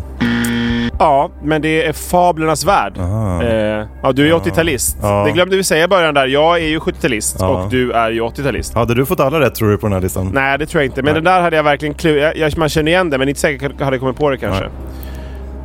[0.99, 2.99] Ja, men det är Fablernas Värld.
[2.99, 3.43] Aha.
[3.43, 4.97] Eh, ja, du är ju 80-talist.
[5.03, 5.25] Ja.
[5.27, 6.27] Det glömde vi säga i början där.
[6.27, 7.49] Jag är ju 70-talist Ja.
[7.49, 8.75] och du är ju 80-talist.
[8.75, 10.31] Hade du fått alla rätt tror du på den här listan?
[10.35, 11.03] Nej, det tror jag inte.
[11.03, 11.15] Men Nej.
[11.15, 12.19] den där hade jag verkligen klu...
[12.19, 14.69] jag, jag, Man känner igen det, men inte säkert hade kommit på det kanske.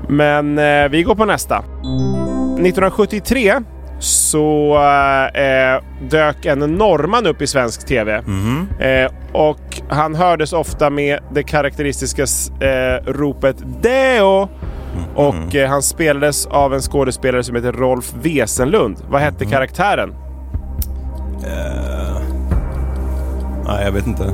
[0.08, 1.58] Men eh, vi går på nästa.
[1.58, 3.54] 1973
[4.00, 4.76] så
[5.34, 8.22] eh, dök en norrman upp i svensk TV.
[8.22, 8.68] Mhm.
[8.80, 12.22] Eh, och han hördes ofta med det karaktäristiska
[12.68, 14.48] eh, ropet Deo.
[14.96, 15.16] Mhm.
[15.16, 18.98] Och eh, han spelades av en skådespelare som heter Rolf Wesenlund.
[19.10, 19.52] Vad hette Mhm.
[19.52, 20.14] karaktären?
[23.66, 24.34] Nej, jag vet inte.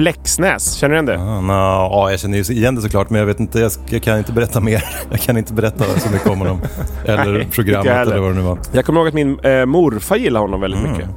[0.00, 0.74] Flexnäs.
[0.74, 1.18] Känner du igen det?
[1.18, 4.18] Ah, no, ja, jag känner igen det såklart, men jag vet inte, jag, jag kan
[4.18, 4.84] inte berätta mer.
[5.10, 6.60] Jag kan inte berätta så mycket om honom.
[7.04, 8.58] Eller Nej, programmet eller vad det nu var.
[8.72, 10.92] Jag kommer ihåg att min eh, morfar gillade honom väldigt Mm.
[10.92, 11.08] mycket.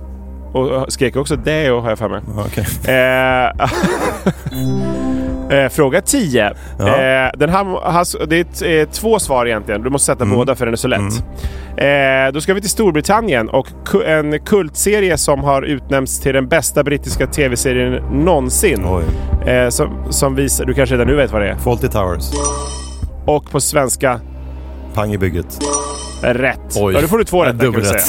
[0.53, 2.21] Och skrek också Deo har jag för mig.
[2.37, 2.65] Okej.
[2.95, 3.69] Eh,
[5.53, 6.53] eh, fråga 10.
[6.79, 6.87] Ja.
[6.87, 9.81] Eh, den här, har- det är eh, två svar egentligen.
[9.83, 10.37] Du måste sätta Mm.
[10.37, 11.23] båda för den är så lätt.
[11.77, 16.47] Eh, då ska vi till Storbritannien och ku- en kultserie som har utnämnts till den
[16.47, 18.85] bästa brittiska tv-serien någonsin.
[19.47, 21.55] Eh, som, som visar, du kanske redan nu vet vad det är.
[21.55, 22.23] Fawlty Towers.
[23.25, 24.19] Och på svenska,
[24.93, 25.59] Pang i bygget.
[26.21, 26.59] rätt.
[26.75, 26.93] Oj.
[26.93, 27.99] Ja, då får du två rätt säga.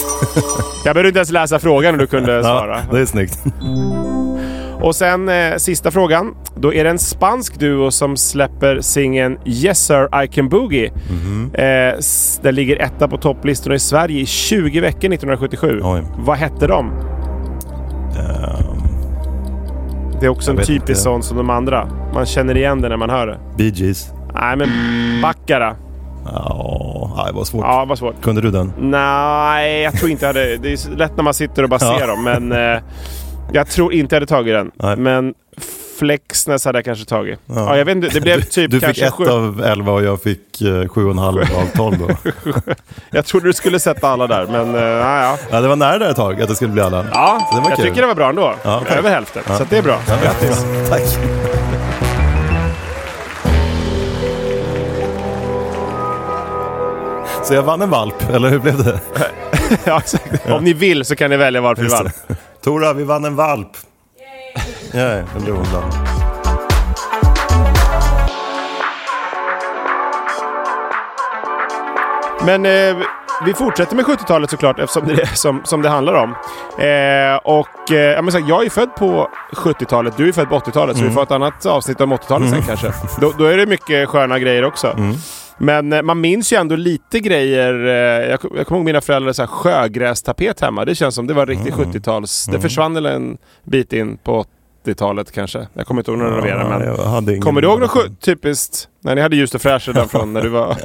[0.84, 2.78] Jag behövde inte ens läsa frågan och du kunde svara.
[2.90, 3.38] Ja, det är snyggt.
[4.84, 6.34] Och sen eh, sista frågan.
[6.56, 10.92] Då är det en spansk duo som släpper singeln Yes Sir I Can Boogie.
[11.10, 11.50] Mhm.
[11.54, 11.64] Eh,
[11.98, 15.80] s- den ligger etta på topplistorna i Sverige i 20 veckor 1977.
[15.84, 16.02] Oj.
[16.18, 16.90] Vad hette de?
[18.18, 18.74] Ehm,
[20.20, 20.94] Det är också en typisk inte.
[20.94, 21.88] sån som de andra.
[22.14, 23.38] Man känner igen det när man hör det.
[23.58, 24.12] Bee Gees.
[24.34, 24.68] Nej, men
[25.22, 25.76] Baccara.
[26.32, 27.64] Ja, det var svårt.
[27.64, 28.22] Ja, vad svårt.
[28.22, 28.72] Kunde du den?
[28.78, 30.56] Nej, jag tror inte jag hade...
[30.56, 31.98] Det är lätt när man sitter och bara Ja.
[31.98, 32.52] ser dem, men...
[32.52, 32.80] Eh,
[33.52, 34.70] jag tror inte jag hade tagit den.
[34.74, 34.96] Nej.
[34.96, 35.34] Men
[35.98, 37.38] Flexness hade jag kanske tagit.
[37.46, 37.54] Ja.
[37.54, 37.76] Ja.
[37.78, 39.24] jag vet inte, det blev typ du fick kanske ett sju.
[39.28, 42.30] av elva och jag fick eh, sju och en halv av tolv då.
[43.10, 45.60] Jag trodde du skulle sätta alla där, men uh, ja, ja.
[45.60, 47.06] Det var nära där ett tag att det skulle bli alla.
[47.12, 47.86] ja Så det var jag kul.
[47.86, 48.54] tycker det var bra ändå.
[48.62, 48.98] Ja, tack.
[48.98, 49.58] Över hälften, Ja.
[49.58, 49.98] så det är bra.
[50.08, 50.64] Ja, Grattis!
[50.90, 51.02] Tack.
[57.44, 59.00] Så jag vann en valp, eller hur blev det?
[59.84, 60.50] ja, exakt.
[60.50, 62.10] Om ni vill så kan ni välja varför ni vann.
[62.64, 63.68] Tora, vi vann en valp.
[64.94, 65.22] Yay!
[65.38, 65.84] Blir hon glad.
[72.46, 73.06] Men eh,
[73.44, 76.30] vi fortsätter med 70-talet såklart eftersom det är det som, som det handlar om.
[76.78, 80.96] Eh, och eh, jag, menar, jag är född på 70-talet, du är född på 80-talet,
[80.96, 82.92] så vi får ett annat avsnitt om 80-talet sen kanske.
[83.20, 84.96] Då, då är det mycket sköna grejer också.
[85.58, 87.84] Men eh, man minns ju ändå lite grejer.
[87.84, 90.84] Eh, jag, jag kommer ihåg mina föräldrar så här sjögrästapet hemma.
[90.84, 92.46] Det känns som det var riktigt 70-tals.
[92.46, 94.44] Det försvann väl en bit in på
[94.86, 95.68] 80-talet kanske.
[95.74, 96.68] Jag kommer inte ihåg när de renoverade.
[96.68, 96.80] Men
[97.40, 98.88] Kommer du ihåg något typiskt?
[99.04, 100.76] När ni hade ljust och fräscht redan från när du var...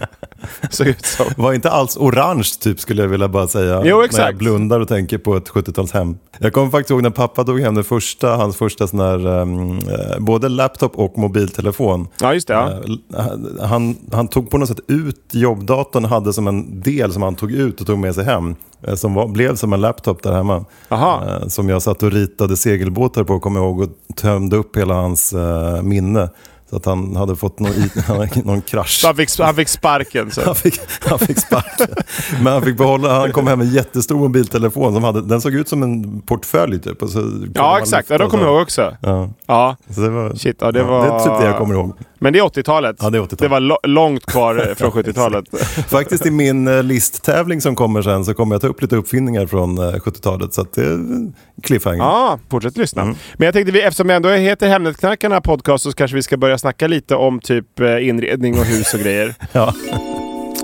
[0.70, 1.26] såg ut som.
[1.36, 3.82] Var inte alls orange typ skulle jag vilja bara säga.
[3.84, 4.24] Jo, När exakt.
[4.24, 6.14] jag blundar och tänker på ett 70-talshem.
[6.38, 9.80] Jag kommer faktiskt ihåg när pappa tog hem den första, hans första sån här, um,
[10.18, 12.08] både laptop och mobiltelefon.
[12.20, 12.54] Ja, just det.
[12.54, 12.70] Ja.
[13.18, 17.34] Eh, Han, han tog på något sätt ut jobbdatorn, hade som en del som han
[17.34, 18.54] tog ut och tog med sig hem.
[18.86, 20.64] eh, Som var, blev som en laptop där hemma.
[20.90, 24.94] Eh, Som jag satt och ritade segelbåtar på, kommer jag ihåg, och tömde upp hela
[24.94, 26.28] hans eh, minne.
[26.72, 27.70] Så att han hade fått någon,
[28.44, 29.00] någon krasch.
[29.00, 30.30] Så han, fick, han fick sparken.
[30.30, 30.44] Så.
[30.44, 31.86] Han fick, han fick sparken.
[32.42, 34.94] Men han fick behålla, han kom hem med en jättestor mobiltelefon.
[34.94, 37.02] Som hade, den såg ut som en portfölj typ.
[37.02, 38.10] Och så Ja, exakt.
[38.10, 38.48] Ja, de kommer så.
[38.48, 38.96] jag ihåg också.
[39.00, 39.76] Ja, Ja.
[39.90, 41.06] så det var, Shit, ja, det ja, var...
[41.06, 41.92] det är typ det jag kommer ihåg.
[42.18, 42.96] Men det är 80-talet.
[43.00, 43.38] Ja, det är 80-talet.
[43.38, 45.44] Det var lo- långt kvar eh, från 70-talet.
[45.88, 49.46] Faktiskt i min eh, listtävling som kommer sen så kommer jag ta upp lite uppfinningar
[49.46, 50.54] från eh, 70-talet.
[50.54, 50.98] Så att det är
[51.62, 51.98] cliffhanger.
[52.02, 53.02] Ja, fortsätt lyssna.
[53.02, 53.14] Mm.
[53.36, 56.58] Men jag tänkte, vi, eftersom vi ändå heter Hemnetknarkarna podcast så kanske vi ska börja
[56.62, 59.34] snacka lite om typ eh, inredning och hus och grejer.
[59.52, 59.74] Ja.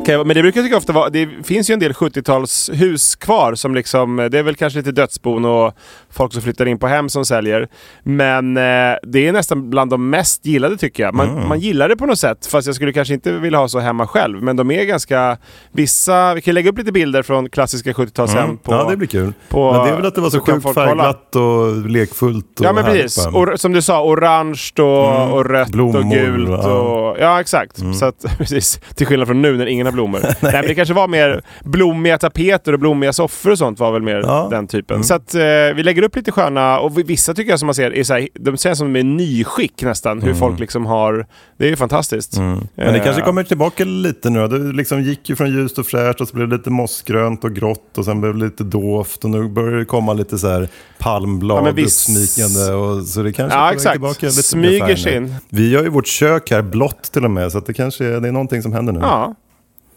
[0.09, 3.55] Kan Men det brukar jag tycka ofta vara, det finns ju en del 70-talshus kvar
[3.55, 5.75] som liksom, det är väl kanske lite dödsbon och
[6.11, 7.69] folk som flyttar in på hem som säljer.
[8.03, 8.63] Men eh,
[9.03, 11.15] det är nästan bland de mest gillade tycker jag.
[11.15, 11.49] Man, Mm.
[11.49, 14.07] man gillar det på något sätt, fast jag skulle kanske inte vilja ha så hemma
[14.07, 14.43] själv.
[14.43, 15.39] Men de är ganska,
[15.73, 18.57] vissa, vi kan lägga upp lite bilder från klassiska 70-talshem Mm.
[18.59, 18.73] på...
[18.73, 19.33] ja, det blir kul.
[19.49, 22.61] på- Men det är väl att det var så sjukt färgglatt och lekfullt.
[22.61, 23.27] Och Ja men precis.
[23.27, 26.49] Och, som du sa, orange och, och rött Blommor, och gult.
[26.49, 26.73] ja.
[26.73, 27.77] Och, ja exakt.
[27.99, 28.81] Så att, precis.
[28.95, 30.21] Till skillnad från nu när ingen har blommor.
[30.41, 30.53] Nej.
[30.53, 34.21] men det kanske var mer blommiga tapeter och blommiga soffor och sånt var väl mer
[34.25, 34.49] Ja.
[34.51, 35.05] den typen.
[35.05, 35.41] Så att eh,
[35.77, 38.29] vi lägger upp lite sköna, och vissa tycker jag som man ser, är så här,
[38.35, 40.23] de känns som de är nyskick nästan.
[40.23, 41.27] Hur folk liksom har,
[41.59, 42.39] det är ju fantastiskt.
[42.39, 44.49] Men det Eh, kanske kommer tillbaka lite nu.
[44.49, 47.53] Det liksom gick ju från ljust och fräscht och så blev det lite mossgrönt och
[47.55, 50.69] grått och sen blev det lite dovt och nu börjar det komma lite så här
[50.99, 52.73] palmblad Ja, uppsmykande.
[52.73, 53.93] Och, så det kanske Ja, exakt.
[53.95, 55.35] tillbaka lite Smyger sig in.
[55.49, 58.29] Vi gör ju vårt kök här blått till och med så det kanske är, det
[58.29, 59.01] är någonting som händer nu.
[59.03, 59.35] Ja,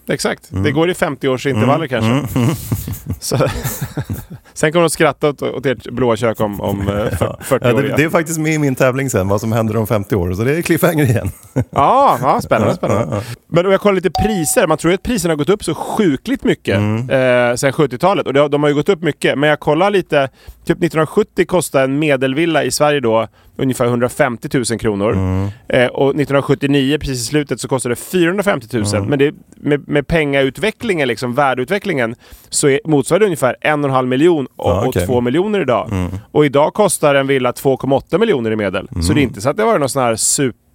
[0.08, 0.52] exakt.
[0.52, 0.64] Mm.
[0.64, 2.28] Det går i 50-årsintervaller kanske.
[3.20, 3.38] Så,
[4.54, 7.74] sen kommer de skratta åt, åt ert blåa kök om, om eh, fyr- 40 Ja,
[7.74, 7.78] år.
[7.78, 7.98] det, igen.
[7.98, 10.34] det är faktiskt med i min tävling sen, vad som händer om 50 år.
[10.34, 11.32] Så det är cliffhanger igen.
[11.54, 12.76] Ja, ja spännande.
[12.76, 13.16] spännande.
[13.16, 14.68] Ja, Men om jag kollar lite priser.
[14.68, 16.98] Man tror ju att priserna har gått upp så sjukligt mycket Mm.
[17.10, 18.28] eh, sen 70-talet.
[18.28, 19.38] Och det, de har ju gått upp mycket.
[19.40, 20.30] Men jag kollar lite.
[20.66, 25.12] Typ 1970 kostade en medelvilla i Sverige då ungefär 150 000 kronor.
[25.14, 25.50] Mm.
[25.68, 28.86] Eh, och 1979, precis i slutet, så kostade det 450 000.
[28.86, 29.06] Mm.
[29.06, 32.16] Men det, med, med pengautvecklingen, liksom värdeutvecklingen,
[32.50, 35.02] så är, motsvarar det ungefär en och en halv miljon och, Ja, okej.
[35.02, 35.90] och två miljoner idag.
[36.32, 38.88] Och idag kostar en villa 2,8 miljoner i medel.
[39.04, 40.16] Så det är inte så att det var någon sån här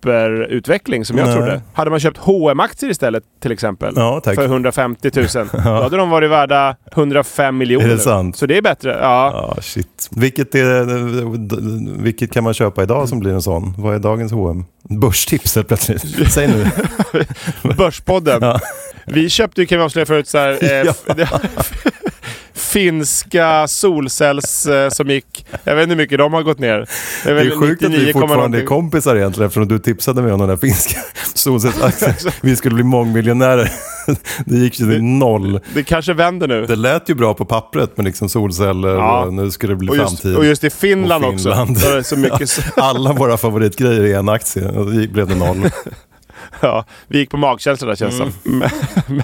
[0.07, 1.37] superutveckling som jag Nej.
[1.37, 1.63] trodde.
[1.73, 6.11] Hade man köpt hm aktier istället till exempel Ja, för 150 000, då hade de
[6.11, 7.87] varit värda 105 miljoner.
[7.87, 8.37] Är det sant?
[8.37, 8.99] Så det är bättre.
[9.01, 9.55] Ja.
[9.57, 10.09] Ja, shit.
[10.11, 13.75] Vilket, är, vilket kan man köpa idag som blir en sån?
[13.79, 14.65] Vad är dagens H&M?
[14.83, 16.33] Börstips helt plötsligt.
[16.33, 16.67] Säg nu.
[17.77, 18.43] Börspodden.
[18.43, 18.61] Ja.
[19.07, 20.53] Vi köpte ju, kan vi avslöja förut, så här,
[21.17, 21.29] eh,
[22.57, 25.47] finska solcells eh, som gick...
[25.64, 26.88] Jag vet inte hur mycket de har gått ner.
[27.25, 30.23] Det är, Det är sjukt att 99, vi fortfarande är kompisar egentligen eftersom du tipsade
[30.23, 30.99] mig om den där finska
[31.35, 32.33] solcellsaktien.
[32.40, 33.71] Vi skulle bli mångmiljonärer.
[34.47, 35.61] Det gick ju till noll.
[35.75, 36.66] Det kanske vänder nu.
[36.66, 39.25] Det lät ju bra på pappret med liksom solceller Ja.
[39.25, 40.37] och nu skulle det bli Och just, framtid.
[40.37, 41.38] och just i Finland, också.
[41.49, 41.77] Finland.
[41.81, 44.62] Det så mycket, Alla våra favoritgrejer i en aktie.
[44.62, 45.71] Det blev det noll.
[46.62, 48.69] ja, vi gick på magkänsla där känns det Mm.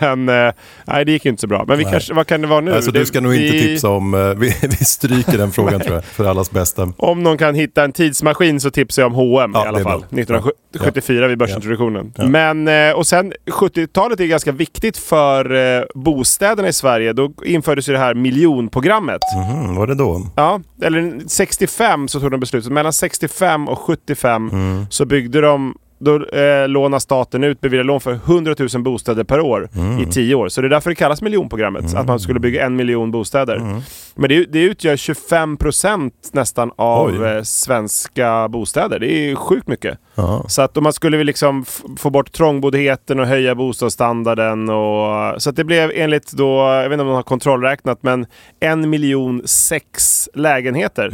[0.00, 0.52] Men, men eh,
[0.86, 1.64] nej, det gick inte så bra.
[1.68, 2.74] Men vi kanske, vad kan det vara nu?
[2.74, 4.14] Alltså, du Det- ska nog inte vi- tipsa om...
[4.14, 6.92] eh, Vi, vi stryker den frågan tror jag, för allas bästa.
[6.96, 9.84] Om någon kan hitta en tidsmaskin så tipsar jag om H&M Ja, i alla det
[9.84, 9.98] fall.
[10.10, 10.18] bra.
[10.20, 12.12] 1974 vid börsintroduktionen.
[12.16, 12.24] Ja.
[12.26, 17.12] Men, eh, och sen 70-talet är ganska viktigt för bostäderna i Sverige.
[17.12, 19.20] Då infördes ju det här miljonprogrammet.
[19.36, 20.26] Mm, var det då?
[20.36, 22.64] Ja, eller 65 så tog de beslut.
[22.64, 24.86] Så mellan 65 och 75 Mm.
[24.90, 29.40] så byggde de då eh, lånar staten ut, beviljar lån för 100 000 bostäder per
[29.40, 29.98] år Mm.
[29.98, 30.48] i tio år.
[30.48, 31.94] Så det är därför det kallas miljonprogrammet.
[31.94, 33.56] Att man skulle bygga en miljon bostäder.
[33.56, 33.80] Mm.
[34.14, 38.98] Men det, det utgör 25% nästan av eh, svenska bostäder.
[38.98, 39.98] Det är sjukt mycket.
[40.14, 40.44] Ja.
[40.48, 41.64] Så att om man skulle liksom
[41.98, 45.42] få bort trångboddheten och höja bostadsstandarden och...
[45.42, 48.26] Så att det blev enligt då, jag vet inte om de har kontrollräknat, men
[48.60, 51.10] en miljon sex lägenheter.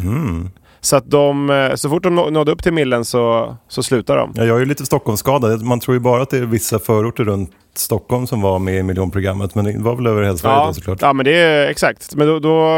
[0.80, 4.32] Så att de, eh, så fort de nådde upp till millen så, så slutade de.
[4.34, 5.62] Ja, jag är ju lite Stockholmsskadad.
[5.62, 8.82] Man tror ju bara att det är vissa förorter runt Stockholm som var med i
[8.82, 9.54] miljonprogrammet.
[9.54, 10.98] Men det var väl över hela Sverige Ja, då, såklart.
[11.02, 12.14] ja, men det är exakt.
[12.16, 12.76] Men då, då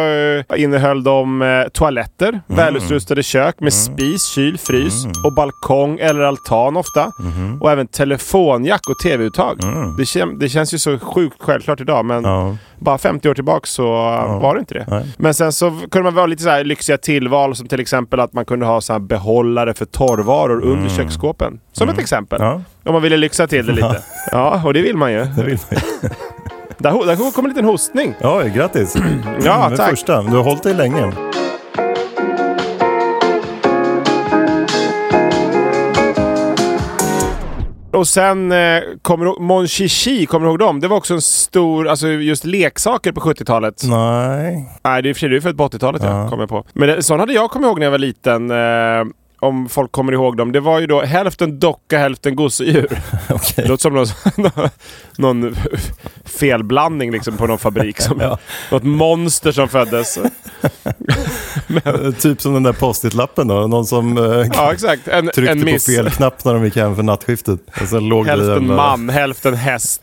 [0.56, 2.42] eh, innehöll de eh, toaletter, Mm.
[2.48, 7.10] välutrustade kök med spis, kyl, frys och balkong eller altan ofta.
[7.20, 7.62] Mm.
[7.62, 9.58] Och även telefonjack och tv-uttag.
[9.98, 12.56] Det, kän, det känns ju så sjukt självklart idag, men Ja.
[12.78, 13.86] bara 50 år tillbaka så
[14.42, 14.84] var det inte det.
[14.88, 15.04] Nej.
[15.18, 18.44] Men sen så kunde man vara lite så lyxiga tillval som till exempel att man
[18.44, 21.60] kunde ha så här behållare för torrvaror under köksskåpen.
[21.72, 22.40] Som ett exempel.
[22.40, 22.52] Mm.
[22.52, 24.02] Ja, Om man ville lyxa till det lite.
[24.32, 25.18] Ja, och det vill man ju.
[25.24, 26.08] det vill man ju.
[26.78, 28.14] Där, där kom en liten hostning.
[28.20, 28.96] Ja, grattis.
[29.44, 29.90] Ja, Den tack.
[29.90, 30.22] första.
[30.22, 31.12] Du har hållit dig länge.
[37.92, 40.80] Och sen eh, kommer Mon Chichi, kommer du ihåg dem?
[40.80, 43.82] Det var också en stor, alltså just leksaker på 70-talet.
[43.84, 44.68] Nej.
[44.84, 46.20] Nej, det är för sig du är född på 80-talet Ja.
[46.20, 46.64] jag kommer på.
[46.72, 48.50] Men det, sån hade jag kommit ihåg när jag var liten.
[48.50, 48.56] Eh,
[49.40, 50.52] om folk kommer ihåg dem.
[50.52, 52.86] Det var ju då hälften docka, hälften gosedjur.
[53.30, 53.54] Okej.
[53.56, 54.14] Det låter som
[54.54, 54.68] någon,
[55.16, 55.56] någon
[56.24, 58.00] felblandning liksom på någon fabrik.
[58.00, 58.38] Som, Ja.
[58.70, 60.18] Något monster som föddes.
[62.20, 63.66] Typ som den där post-it-lappen då.
[63.66, 65.08] Någon som eh, Ja, exakt.
[65.08, 65.86] En, tryckte en på miss.
[65.86, 67.60] fel knapp när de gick hem för nattskiftet.
[67.82, 70.02] Och sen låg Hälften man, hälften häst.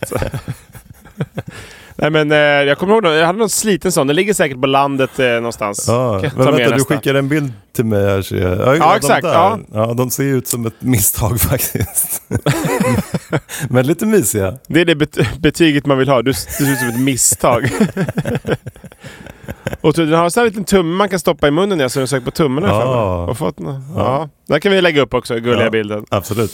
[1.99, 4.07] Nej men eh, jag kommer ihåg, jag hade någon sliten sån.
[4.07, 5.85] Den ligger säkert på landet eh, någonstans.
[5.87, 6.93] Ja, men vänta, du nästa.
[6.95, 8.57] skickar en bild till mig här ser jag.
[8.59, 9.33] Ja, Ja, exakt, där.
[9.33, 9.59] ja.
[9.73, 12.21] ja, de ser ut som ett misstag faktiskt.
[13.69, 14.57] men lite mysiga.
[14.67, 16.21] Det är det bet- betyget man vill ha.
[16.21, 17.69] Du, du ser ut som ett misstag.
[19.81, 21.99] Och den har en sån här liten tumme man kan stoppa i munnen ja, så
[21.99, 22.63] den söker på tummen.
[22.63, 23.25] Ja.
[23.25, 24.29] Och fått, nå- ja.
[24.47, 25.69] Den kan vi lägga upp också, gulliga Ja.
[25.69, 26.05] bilden.
[26.09, 26.51] Absolut.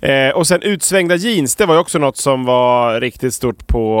[0.00, 4.00] Eh, och sen utsvängda jeans, det var ju också något som var riktigt stort på...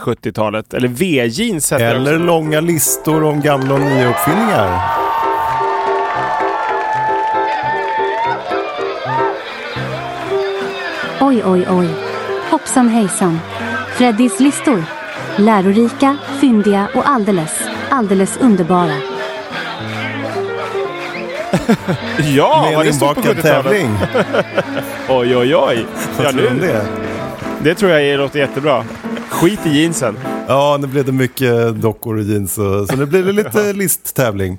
[0.00, 0.74] 70-talet.
[0.74, 2.24] Eller V-jeans Eller också.
[2.24, 4.80] långa listor om gamla och nya uppfinningar.
[11.20, 11.88] Oj, oj, oj.
[12.50, 13.40] Hoppsan hejsan.
[13.96, 14.84] Freddys listor.
[15.36, 18.94] Lärorika, fyndiga och alldeles, alldeles underbara.
[22.36, 23.64] Ja, Med var en det stort på inbakad 70-talet?
[23.64, 23.90] tävling.
[25.08, 25.86] Oj, oj, oj.
[26.16, 26.84] Vad Ja, nu, det?
[27.62, 28.84] det tror jag låter jättebra.
[29.40, 30.16] Skit i jeansen.
[30.48, 32.58] Ja, nu blev det mycket dockor och jeans.
[32.58, 34.58] Och, så nu blir det lite listtävling.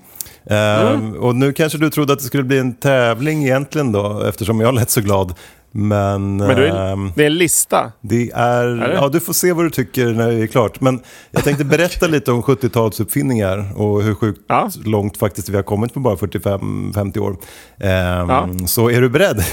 [0.50, 4.60] Ehm, och nu kanske du trodde att det skulle bli en tävling egentligen då, eftersom
[4.62, 5.34] jag lät så glad.
[5.72, 7.92] Men, Men du, ehm, det är en lista.
[8.02, 8.66] det är...
[8.68, 8.94] det?
[8.94, 10.82] Ja, du får se vad du tycker när det är klart.
[10.82, 11.00] Men
[11.32, 14.70] jag tänkte berätta lite om 70-talsuppfinningar och hur sjukt Ja.
[14.86, 17.32] långt faktiskt vi har kommit på bara 45-50 år.
[17.80, 18.50] Ehm, Ja.
[18.68, 19.44] Så är du beredd?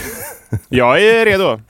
[0.69, 1.61] Jag är redo.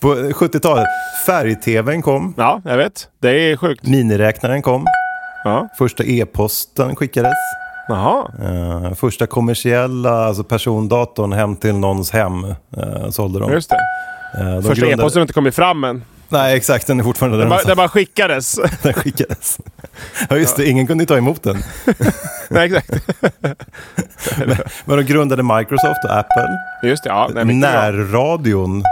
[0.00, 0.86] på 70-talet,
[1.26, 3.08] färg-tvn kom, Ja, jag vet.
[3.20, 3.86] Det är sjukt.
[3.86, 4.86] miniräknaren kom,
[5.44, 5.68] Ja.
[5.78, 7.32] första e-posten skickades.
[7.88, 8.28] Jaha.
[8.42, 13.52] Eh, första kommersiella, alltså persondatorn hem till någons hem uh, sålde de.
[13.52, 13.76] Just det.
[14.40, 16.04] Eh, de Första grundade- e-posten har inte kommit fram än.
[16.28, 16.86] Nej, exakt.
[16.86, 18.58] Den är fortfarande Den där bara, den bara skickades.
[18.82, 19.58] Den skickades.
[20.30, 20.68] Ja, just det.
[20.68, 21.62] Ingen kunde ta emot den.
[22.50, 22.90] Nej, exakt.
[24.84, 26.48] Men de grundade Microsoft och Apple.
[26.82, 27.08] Just det.
[27.10, 27.28] Ja.
[27.44, 28.82] Närradion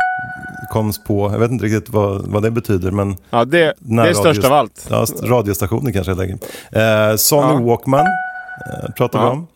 [0.72, 1.32] koms på.
[1.32, 4.52] Jag vet inte riktigt vad, vad det betyder, men Ja, det, det är störst av
[4.52, 4.86] allt.
[4.90, 6.44] Ja, st- radiostationer kanske helt enkelt.
[6.72, 7.60] Eh, Sony Ja.
[7.60, 9.30] Walkman eh, pratar vi Ja.
[9.30, 9.46] om.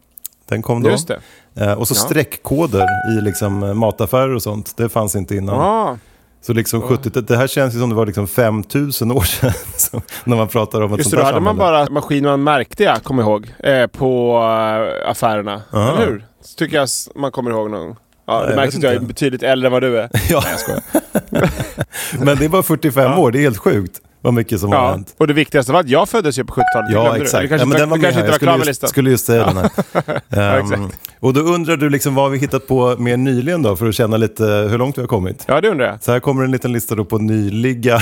[0.48, 0.90] Den kom då.
[0.90, 1.20] Just det.
[1.54, 1.98] Eh, och så Ja.
[1.98, 2.86] streckkoder
[3.18, 4.76] i liksom, eh, mataffärer och sånt.
[4.76, 5.98] Det fanns inte innan.
[6.40, 6.46] Ja.
[6.46, 10.02] Så liksom 70 det här känns ju som det var liksom 5000 år sedan så,
[10.24, 13.02] när man pratar om ett Just sånt då hade man bara maskiner man märkte, jag
[13.02, 15.62] kommer ihåg, eh, på eh, affärerna.
[15.70, 15.92] Ja.
[15.92, 16.24] Eller hur?
[16.42, 17.96] Så tycker jag man kommer ihåg någon.
[18.26, 20.10] Ja, det jag märks att jag är betydligt äldre än vad du är.
[20.30, 20.42] Ja.
[22.18, 24.90] Men det är bara 45 år, det är helt sjukt vad mycket som har Ja,
[24.90, 25.14] hänt.
[25.18, 26.88] och det viktigaste var att jag föddes ju på 70-talet.
[26.90, 27.42] Det Ja, exakt.
[27.42, 28.90] Du kanske, ja, men den var du kanske inte Jag var klar med listan.
[28.90, 29.70] skulle just säga den här.
[30.58, 31.10] Ehm, exakt.
[31.20, 34.16] och då undrar du liksom vad vi hittat på mer nyligen då, för att känna
[34.16, 35.44] lite hur långt vi har kommit.
[35.48, 36.02] Ja, det undrar jag.
[36.02, 38.00] Så här kommer en liten lista då på nyliga,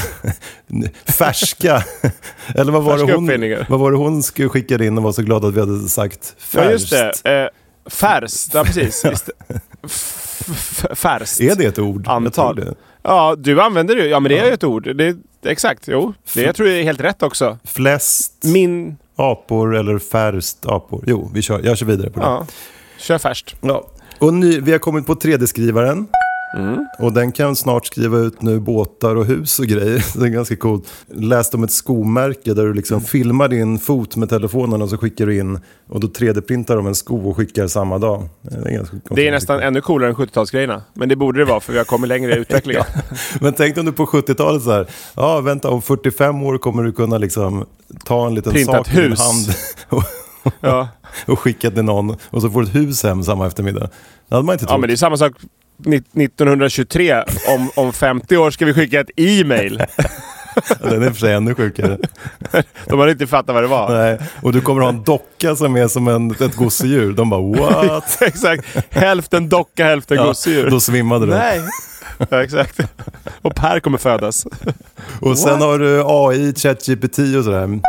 [1.18, 1.82] färska,
[2.54, 3.14] eller vad var, Färska det
[3.56, 5.88] hon, vad var det hon skulle skicka in och var så glad att vi hade
[5.88, 6.92] sagt färskt?
[6.92, 7.42] Ja, just det.
[7.42, 7.48] Eh,
[7.90, 9.04] färskt, ja precis.
[10.94, 11.40] Färskt.
[11.40, 12.02] Är det ett ord?
[12.06, 12.74] Jag Antal.
[13.02, 14.06] Ja, du använder det.
[14.06, 14.96] Ja, men det är ju ett ord.
[14.96, 16.14] Det, exakt, jo.
[16.34, 17.58] Det jag tror jag är helt rätt också.
[17.64, 18.96] Flest Min...
[19.16, 21.04] apor eller färskt apor?
[21.06, 22.26] Jo, vi kör, jag kör vidare på det.
[22.26, 22.46] Ja.
[22.98, 23.56] Kör färskt.
[23.60, 23.86] Ja.
[24.18, 26.06] Och ny, vi har kommit på 3D-skrivaren.
[26.56, 26.86] Mm.
[26.98, 30.04] Och den kan snart skriva ut nu båtar och hus och grejer.
[30.20, 30.84] Det är ganska coolt.
[31.14, 33.04] Läst om ett skomärke där du liksom Mm.
[33.06, 35.60] filmar din fot med telefonen och så skickar du in.
[35.88, 38.28] Och då 3D-printar de en sko och skickar samma dag.
[38.42, 40.82] Det är, ganska Det är nästan ännu coolare än 70-talsgrejerna.
[40.94, 42.84] Men det borde det vara för vi har kommit längre i utvecklingen.
[43.40, 44.86] Men tänk om du på 70-talet så här.
[45.16, 47.64] Ja, vänta om 45 år kommer du kunna liksom
[48.04, 49.48] ta en liten Printa sak i din hand.
[49.88, 50.02] Och,
[50.60, 50.88] Ja.
[51.26, 52.16] och skicka till någon.
[52.30, 53.90] Och så får du ett hus hem samma eftermiddag.
[54.28, 54.72] Det hade man inte trott.
[54.72, 55.32] ja, men det är samma sak
[55.86, 57.24] 1923.
[57.48, 59.82] Om, om 50 år ska vi skicka ett e-mail.
[60.82, 61.98] Den är för sig ännu sjukare.
[62.86, 63.90] De hade inte fattat vad det var.
[63.90, 64.18] Nej.
[64.42, 67.12] Och du kommer ha en docka som är som en, ett gosedjur.
[67.12, 68.18] De bara what?
[68.22, 68.64] exakt.
[68.90, 70.70] Hälften docka, hälften gosedjur.
[70.70, 71.32] Då svimmade du.
[71.32, 71.60] Nej.
[72.30, 72.80] Ja, exakt.
[73.42, 74.46] Och Per kommer födas.
[75.20, 77.80] Och sen har du AI, ChatGPT och sådär.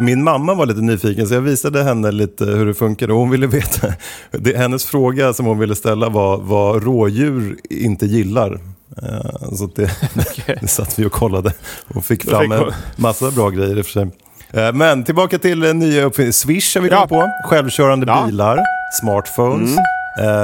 [0.00, 3.30] Min mamma var lite nyfiken så jag visade henne lite hur det funkar och hon
[3.30, 3.92] ville veta.
[4.30, 8.52] Det, hennes fråga som hon ville ställa var vad rådjur inte gillar.
[9.02, 9.90] Eh, Så det,
[10.60, 11.52] det satt vi och kollade
[11.94, 12.64] och fick fram en
[12.96, 14.10] massa bra grejer i och för sig.
[14.52, 16.32] Eh, Men tillbaka till nya uppfinningar.
[16.32, 16.96] Swish har vi Ja.
[17.08, 17.48] kommit på.
[17.48, 18.24] Självkörande Ja.
[18.26, 18.58] bilar,
[19.00, 19.70] smartphones.
[19.76, 19.82] Eh,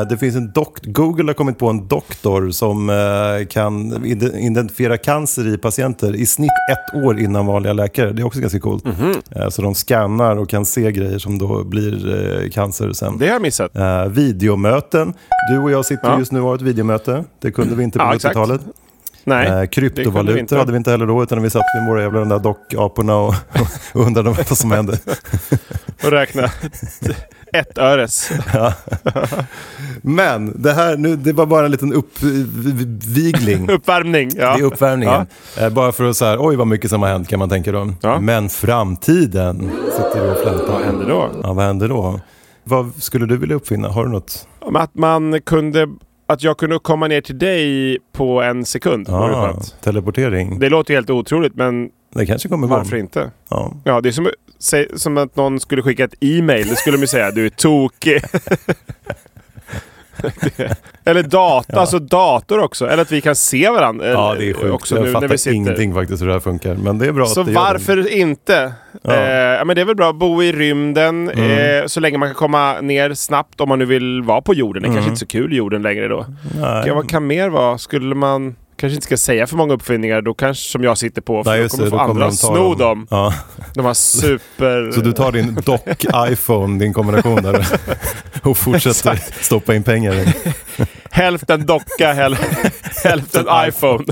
[0.09, 4.97] Det finns en dok- Google har kommit på en doktor som eh, kan ide- identifiera
[4.97, 8.13] cancer i patienter i snitt ett år innan vanliga läkare.
[8.13, 8.85] Det är också ganska coolt.
[9.37, 13.19] Eh, Så de scannar och kan se grejer som då blir eh, cancer sen.
[13.19, 13.77] Det har jag missat.
[13.77, 15.13] Eh, videomöten.
[15.53, 16.19] Du och jag sitter Ja.
[16.19, 17.25] just nu och har ett videomöte.
[17.41, 18.37] Det kunde vi inte på Ja, exakt.
[18.37, 18.61] 90-talet.
[19.25, 19.47] Nej.
[19.47, 20.57] Eh, det kunde vi kryptovalutor inte.
[20.57, 23.35] hade vi inte heller då, utan vi satt med våra jävla de där dockaporna och,
[23.59, 23.67] och
[24.07, 24.99] undrade vad som hände.
[26.05, 26.43] Och räkna
[27.53, 28.31] ett öres.
[30.03, 33.71] Men det här, nu, det var bara en liten uppvigling.
[33.71, 34.31] Uppvärmning.
[34.37, 34.57] Ja.
[34.57, 35.27] Det är uppvärmningen.
[35.59, 37.73] Eh, bara för att så här, oj vad mycket som har hänt kan man tänka
[37.73, 37.93] då.
[38.01, 38.21] Ja.
[38.21, 40.73] Men framtiden sitter du och flämtar.
[40.73, 41.31] Vad händer då?
[41.43, 42.21] Ja, vad händer då?
[42.65, 43.89] Vad skulle du vilja uppfinna?
[43.89, 44.49] Har du något?
[44.75, 45.89] Att man kunde...
[46.27, 49.07] Att jag kunde komma ner till dig på en sekund.
[49.09, 49.77] Ja, skönt.
[49.81, 50.59] teleportering.
[50.59, 51.89] Det låter helt otroligt, men
[52.27, 52.79] kanske kommer igång.
[52.79, 53.31] varför inte?
[53.49, 53.73] Ja.
[53.85, 54.31] Ja, det är som,
[54.97, 56.67] som att någon skulle skicka ett e-mail.
[56.69, 58.23] Det skulle de ju säga, du är tokig.
[61.05, 62.89] Eller data, alltså dator också.
[62.89, 64.09] Eller att vi kan se varandra.
[64.09, 64.75] ja, eh, det är sjukt.
[64.75, 65.55] Också jag nu fattar när vi sitter.
[65.57, 66.75] ingenting faktiskt hur det här funkar.
[66.75, 67.73] Men det är bra Så att det gör det.
[67.73, 68.73] varför inte?
[69.03, 69.15] Ja.
[69.15, 71.81] Eh, ja, men det är väl bra att bo i rymden Mm.
[71.83, 74.83] eh, så länge man kan komma ner snabbt om man nu vill vara på jorden.
[74.83, 74.97] Det är Mm.
[74.97, 76.27] kanske inte så kul jorden längre då.
[76.61, 76.85] Nej.
[76.87, 77.79] Ja, vad kan mer vara?
[77.79, 78.57] Skulle man...
[78.81, 81.45] Kanske inte ska säga för många uppfinningar då kanske som jag sitter på.
[81.45, 83.07] För Nej, då kommer det, då kommer andra de ta sno dem.
[83.11, 83.35] Ja.
[83.75, 84.93] De har super...
[84.93, 87.67] Så du tar din dock-iPhone, din kombination där
[88.43, 89.45] och fortsätter Exakt.
[89.45, 90.35] stoppa in pengar i.
[91.11, 92.37] Hälften docka, häl...
[93.05, 94.05] hälften iPhone.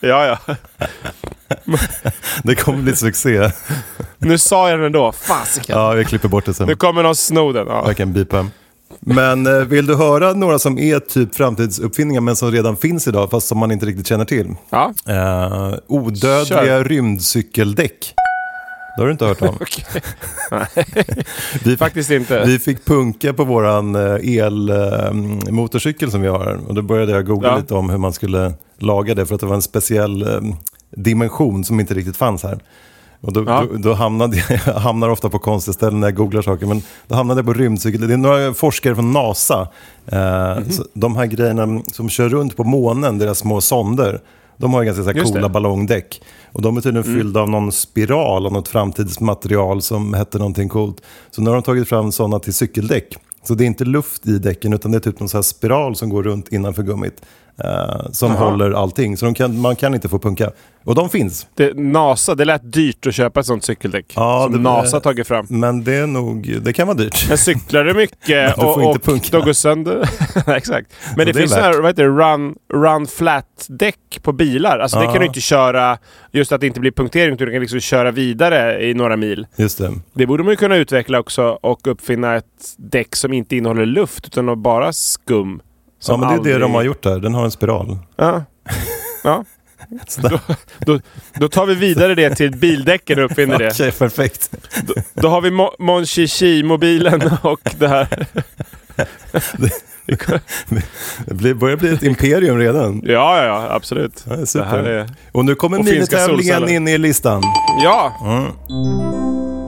[0.00, 0.54] ja, ja.
[2.42, 3.50] Det kommer bli succé.
[4.18, 5.12] Nu sa jag den ändå.
[5.12, 5.78] Fasiken.
[5.78, 6.66] Ja, jag klipper bort det sen.
[6.66, 7.66] Nu kommer någon sno den.
[7.66, 7.84] Ja.
[7.86, 8.46] Jag kan bipa.
[9.00, 13.30] Men eh, vill du höra några som är typ framtidsuppfinningar men som redan finns idag
[13.30, 14.54] fast som man inte riktigt känner till?
[14.70, 14.92] ja.
[15.08, 16.84] Eh, odödliga Kör.
[16.84, 18.14] rymdcykeldäck.
[18.96, 19.58] Det har du inte hört om.
[21.64, 22.44] Vi, Faktiskt inte.
[22.46, 26.60] vi fick punka på våran elmotorcykel som vi har.
[26.68, 27.56] Och då började jag googla Ja.
[27.56, 30.40] lite om hur man skulle laga det för att det var en speciell eh,
[30.90, 32.58] dimension som inte riktigt fanns här.
[33.26, 33.64] Och då, Ja.
[33.72, 36.82] då, då hamnade jag, jag hamnar ofta på konstiga ställen när jag googlar saker, men
[37.08, 38.08] då hamnade jag på rymdcykel.
[38.08, 39.68] Det är några forskare från NASA.
[40.06, 40.18] Eh,
[40.58, 40.70] Mhm.
[40.70, 44.20] så de här grejerna som kör runt på månen, deras små sonder,
[44.56, 45.46] de har ganska så här Just coola det.
[45.46, 45.52] Mm.
[45.52, 46.22] ballongdäck.
[46.52, 51.00] Och de är tydligen fyllda av någon spiral av något framtidsmaterial som hette någonting coolt.
[51.30, 53.16] Så nu har de tagit fram sådana till cykeldäck.
[53.48, 55.96] Så det är inte luft i däcken utan det är typ någon så här spiral
[55.96, 57.22] som går runt innanför gummit.
[57.64, 58.50] Eh, som Jaha.
[58.50, 59.16] håller allting.
[59.16, 60.50] Så kan, man kan inte få punka.
[60.84, 61.46] Och de finns.
[61.54, 64.12] Det, NASA, det lät dyrt att köpa ett sånt cykeldäck.
[64.16, 65.46] Ja, som det- NASA tagit fram.
[65.48, 67.28] Men det är nog, det kan vara dyrt.
[67.28, 68.98] Men cyklar du mycket Du och, och
[69.30, 70.08] de går sönder.
[70.56, 70.90] Exakt.
[71.16, 74.78] Men det, det är finns sådana här, vad heter det, run, run flat-däck på bilar.
[74.78, 75.12] Alltså det Ja.
[75.12, 75.98] kan du inte köra,
[76.32, 79.46] just att det inte blir punktering, utan du kan liksom köra vidare i några mil.
[79.56, 79.92] Just det.
[80.12, 82.44] Det borde man ju kunna utveckla också och uppfinna ett
[82.76, 85.60] däck som inte innehåller luft utan bara skum.
[86.12, 87.18] Ja, men det är aldrig- det de har gjort där.
[87.20, 87.98] Den har en spiral.
[88.16, 88.44] Ja.
[89.24, 89.44] ja.
[90.16, 90.40] Där-
[90.78, 91.00] Då,
[91.34, 93.68] då tar vi vidare det till bildäcken och uppfinner det.
[93.72, 94.50] Okej, perfekt.
[95.14, 98.26] Då har vi Mo- Mon Chichi-mobilen och det här.
[101.26, 103.02] Det blir- börjar bli ett imperium redan.
[103.04, 104.24] Ja, ja, ja, absolut.
[104.28, 104.66] Ja, det Det super.
[104.66, 105.06] här är...
[105.32, 107.42] Och nu kommer minitävlingen in i listan.
[107.84, 108.12] Ja!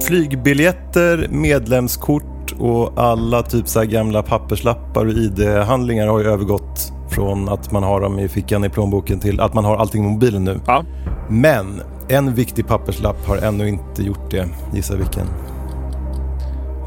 [0.07, 2.25] Flygbiljetter, medlemskort
[2.59, 8.01] och alla typ så gamla papperslappar och ID-handlingar har ju övergått från att man har
[8.01, 10.61] dem i fickan i plånboken till att man har allting i mobilen nu.
[10.67, 10.85] ja.
[11.29, 14.49] Men en viktig papperslapp har ännu inte gjort det.
[14.75, 15.27] Gissa vilken?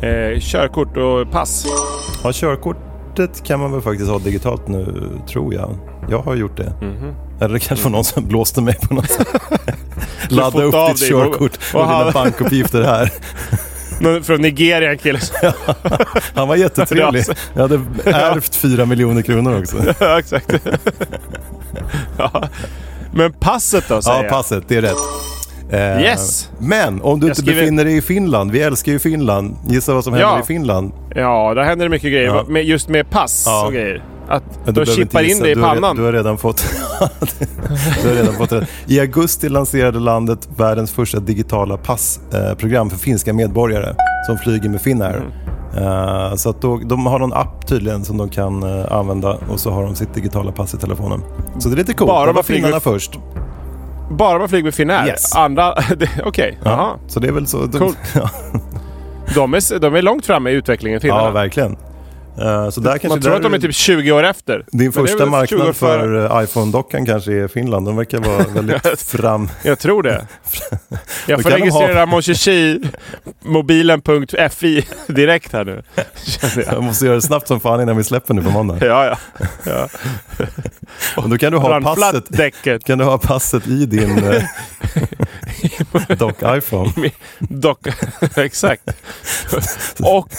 [0.01, 1.65] Eh, körkort och pass.
[2.23, 5.69] Ja, körkortet kan man väl faktiskt ha digitalt nu, tror jag.
[6.09, 6.73] Jag har gjort det.
[6.81, 7.13] Mhm.
[7.41, 9.27] Eller det kanske var någon som blåste mig på något sätt.
[10.29, 13.13] Ladda upp ditt körkort och- dina bankuppgifter här.
[14.23, 15.19] Från Nigeria en kille.
[16.35, 17.23] Han var jättetrevlig.
[17.53, 17.75] Jag hade
[18.05, 19.77] ärvt fyra miljoner kronor också.
[19.99, 20.53] ja, exakt.
[22.17, 22.43] ja.
[23.13, 24.63] Men passet då, säger Ja, passet.
[24.67, 24.95] Det är rätt.
[25.71, 26.49] Eh, Yes.
[26.59, 28.51] Men om du Jag inte skriver- befinner dig i Finland.
[28.51, 29.55] Vi älskar ju Finland.
[29.67, 30.39] Gissa vad som händer Ja.
[30.39, 30.91] i Finland.
[31.15, 32.27] Ja, där händer det mycket grejer.
[32.27, 32.45] Ja.
[32.47, 33.65] Med, just med pass Ja.
[33.65, 34.03] och grejer.
[34.29, 35.95] Att Men de chippar in det i du har, pannan.
[35.95, 36.65] Du har redan fått
[38.03, 38.69] du har redan fått rätt.
[38.87, 43.95] I augusti lanserade landet världens första digitala passprogram för finska medborgare
[44.27, 45.15] som flyger med Finnair.
[45.77, 45.87] Mm.
[45.87, 49.59] Eh, så att då, de har någon app tydligen som de kan eh, använda och
[49.59, 51.21] så har de sitt digitala pass i telefonen.
[51.59, 52.07] Så det är lite coolt.
[52.09, 53.19] Bara man var flyger- finnarna först.
[54.11, 55.07] Bara man flyger med Finnair?
[55.07, 55.35] Yes.
[55.35, 55.73] Andra...
[56.25, 56.57] Okej.
[56.63, 56.89] Ja, Jaha.
[57.07, 57.65] så det är väl så.
[57.65, 57.97] De, Coolt.
[58.15, 58.29] ja,
[59.35, 61.23] De, är, de är långt framme i utvecklingen, finnarna.
[61.23, 61.77] ja, verkligen.
[62.37, 64.65] Eh, så där kanske Man tror där, att de är typ 20 år efter.
[64.71, 67.85] Din första väl 20 år marknad för eh, iPhone-dockan kanske är Finland.
[67.85, 69.49] De verkar vara väldigt fram...
[69.63, 70.27] Jag tror det.
[71.27, 72.81] Jag får registrera Monchichi
[73.39, 75.83] mobilen.fi direkt här nu.
[76.55, 76.65] Jag.
[76.65, 78.77] Jag måste göra det snabbt som fan innan vi släpper nu på måndag.
[78.81, 79.17] Ja, ja.
[79.63, 79.87] ja.
[81.17, 82.83] Och då kan du ha passet, däcket.
[82.83, 84.43] kan du ha passet i din eh,
[86.17, 86.91] dock iPhone.
[87.39, 87.87] Dock,
[88.35, 88.83] exakt.
[89.99, 90.29] Och,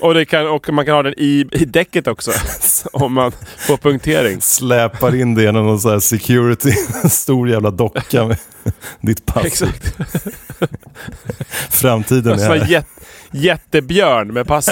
[0.00, 2.32] och, kan, och man kan ha den i, i däcket också.
[2.92, 4.40] Om man får punktering.
[4.40, 6.72] Släpar in det genom någon sån här security,
[7.02, 8.36] en stor jävla docka med
[9.00, 9.44] ditt pass.
[9.46, 9.94] Exakt.
[11.70, 12.66] Framtiden En är här här.
[12.70, 12.86] jät,
[13.30, 14.68] jättebjörn med pass.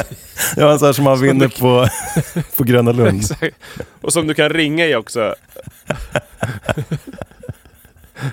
[0.57, 1.89] Ja, en sån här som man Som vinner du- på,
[2.57, 3.21] på Gröna Lund.
[3.21, 3.57] Exakt.
[4.01, 5.35] Och som du kan ringa i också.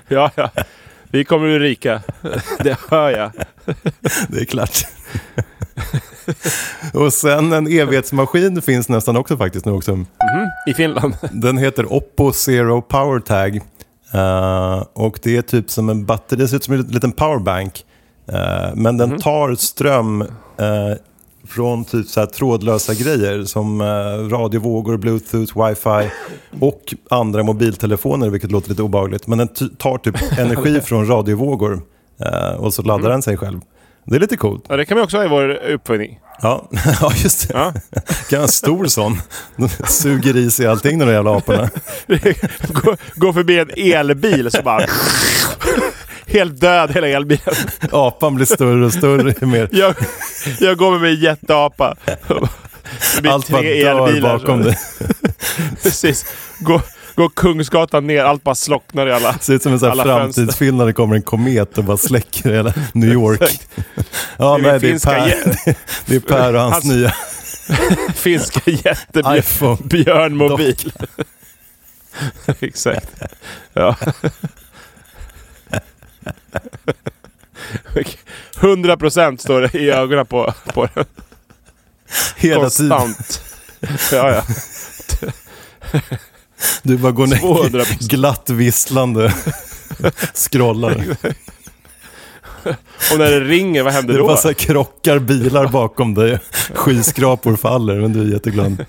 [0.08, 0.50] Ja, ja.
[1.10, 2.02] Vi kommer bli rika.
[2.60, 3.30] Det hör jag.
[4.28, 4.86] Det är klart.
[6.94, 10.04] Och sen en evighetsmaskin finns nästan också faktiskt nu också.
[10.66, 11.16] I Finland.
[11.32, 13.56] Den heter Oppo Zero Power Tag.
[14.12, 17.84] Eh, och det är typ som en batteri, det ser ut som en liten powerbank.
[18.28, 20.22] Eh, men den tar ström
[20.58, 20.96] eh,
[21.48, 26.10] från typ så här trådlösa grejer som uh, radiovågor, bluetooth, wifi
[26.60, 29.26] och andra mobiltelefoner, vilket låter lite obehagligt.
[29.26, 31.82] Men den tar typ energi från radiovågor
[32.20, 33.60] eh, och så laddar den sig själv.
[34.04, 34.64] Det är lite coolt.
[34.68, 36.20] Ja, det kan vi också ha i vår uppfinning.
[36.42, 36.68] Ja,
[37.00, 37.54] ja just det.
[37.54, 37.72] Ja.
[38.30, 39.20] Kan en stor sån.
[39.56, 41.70] De suger i sig allting de där jävla aporna.
[42.68, 44.86] gå, gå förbi en elbil så bara...
[46.26, 47.54] Helt död hela elbilen.
[47.92, 49.68] Apan blir större och större mer.
[49.72, 49.94] Jag,
[50.60, 51.96] jag går med min jätteapa.
[53.28, 54.78] Allt bara dör bakom dig.
[55.82, 56.26] Precis.
[56.58, 56.80] Gå,
[57.14, 59.32] gå Kungsgatan ner, allt bara slocknar i alla...
[59.32, 62.52] Det ser ut som en sån framtidsfilm när det kommer en komet och bara släcker
[62.52, 63.60] hela New York.
[64.36, 65.74] Ja, Det är nej, det är Per,
[66.06, 67.14] det är Per och hans Hans- nya
[68.14, 69.38] Finska jättebjörn...
[69.38, 69.78] iPhone.
[69.84, 70.92] Björnmobil.
[72.60, 73.22] Exakt.
[73.72, 73.96] Ja.
[78.60, 81.04] 100 procent står det i ögonen på, på den.
[82.36, 82.98] Hela tiden.
[82.98, 83.42] Konstant.
[84.12, 84.42] Ja, ja.
[86.82, 88.08] Du bara går ner 200%.
[88.08, 89.34] glatt visslande.
[90.34, 91.04] Scrollar.
[93.12, 94.26] Och när det ringer, vad händer Det då?
[94.26, 96.38] bara så krockar bilar bakom dig.
[96.74, 98.84] Skyskrapor faller, men du är jätteglad.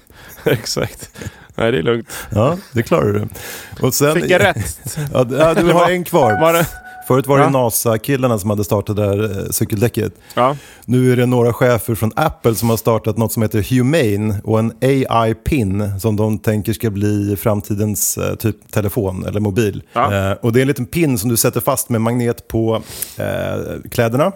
[0.45, 1.09] Exakt.
[1.55, 2.09] Nej, det är lugnt.
[2.29, 3.27] Ja, det klarar du.
[3.85, 4.97] Och sen, Fick jag rätt?
[5.13, 5.23] Ja,
[5.53, 6.41] du har en kvar.
[6.41, 6.65] Var det,
[7.07, 7.49] Förut var det Ja.
[7.49, 10.13] NASA-killarna som hade startat det här eh, cykeldäcket.
[10.33, 10.57] Ja.
[10.85, 14.59] Nu är det några chefer från Apple som har startat något som heter Humane och
[14.59, 19.83] en AI-pin som de tänker ska bli framtidens eh, typ telefon eller mobil.
[19.93, 20.13] Ja.
[20.31, 22.81] Eh, och det är en liten pin som du sätter fast med magnet på
[23.17, 24.31] eh, kläderna.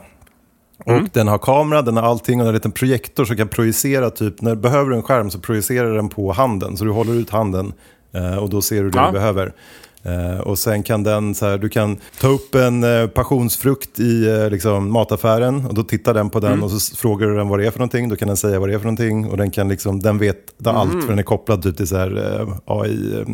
[0.85, 1.09] Och Mm.
[1.13, 4.09] den har kamera, den har allting och den har en liten projektor som kan projicera,
[4.09, 6.77] typ när du behöver en skärm så projicerar den på handen.
[6.77, 7.73] Så du håller ut handen
[8.41, 9.05] och då ser du det Ja.
[9.07, 9.53] du behöver.
[10.03, 14.27] Eh, och sen kan den, så här, du kan ta upp en eh, passionsfrukt i
[14.29, 16.63] eh, liksom, mataffären och då tittar den på den Mm.
[16.63, 18.09] och så frågar du den vad det är för någonting.
[18.09, 20.37] Då kan den säga vad det är för någonting och den kan liksom, den vet
[20.65, 21.01] allt Mm.
[21.01, 23.25] för den är kopplad typ till så här, AI.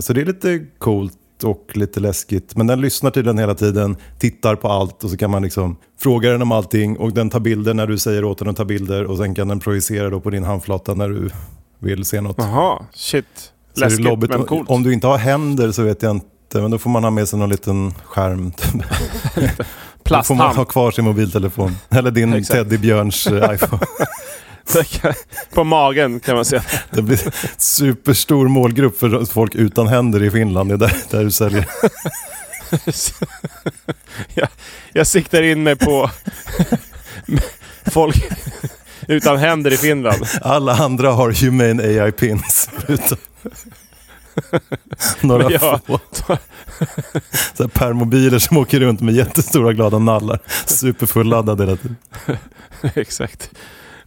[0.00, 2.56] Så det är lite coolt och lite läskigt.
[2.56, 6.30] Men den lyssnar tydligen hela tiden, tittar på allt och så kan man liksom fråga
[6.30, 9.04] den om allting och den tar bilder när du säger åt den att ta bilder
[9.04, 11.30] och sen kan den projicera då på din handflata när du
[11.78, 12.36] vill se något.
[12.38, 13.51] Jaha, shit.
[13.74, 14.32] Läskigt lobbigt.
[14.32, 14.70] men coolt.
[14.70, 17.28] Om du inte har händer så vet jag inte, men då får man ha med
[17.28, 18.52] sig någon liten skärm.
[18.52, 18.72] typ.
[20.04, 20.56] Då får man Plasthand.
[20.56, 21.76] ha kvar sin mobiltelefon.
[21.90, 22.58] Eller din Exakt.
[22.58, 23.82] teddybjörns eh, iPhone.
[25.54, 26.62] På magen kan man säga.
[26.90, 27.20] Det blir
[27.56, 30.68] superstor målgrupp för folk utan händer i Finland.
[30.70, 31.68] Det är där, där du säljer.
[34.34, 34.48] jag,
[34.92, 36.10] jag siktar in mig på
[37.86, 38.28] folk
[39.12, 40.26] utan händer i Finland.
[40.42, 42.68] Alla andra har Humane AI Pins.
[42.88, 43.18] Utan
[45.20, 46.00] några jag- få.
[47.54, 50.38] Så permobiler som åker runt med jättestora glada nallar.
[50.66, 51.96] Superfulladdade hela tiden.
[52.94, 53.50] Exakt.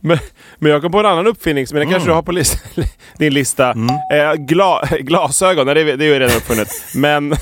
[0.05, 0.17] Men,
[0.59, 2.63] men jag kom på en annan uppfinning, men den kanske du har på list,
[3.17, 3.69] din lista.
[4.13, 6.67] Eh, gla, glasögon, nej, det, är- det är ju redan uppfunnet.
[6.95, 7.35] Men,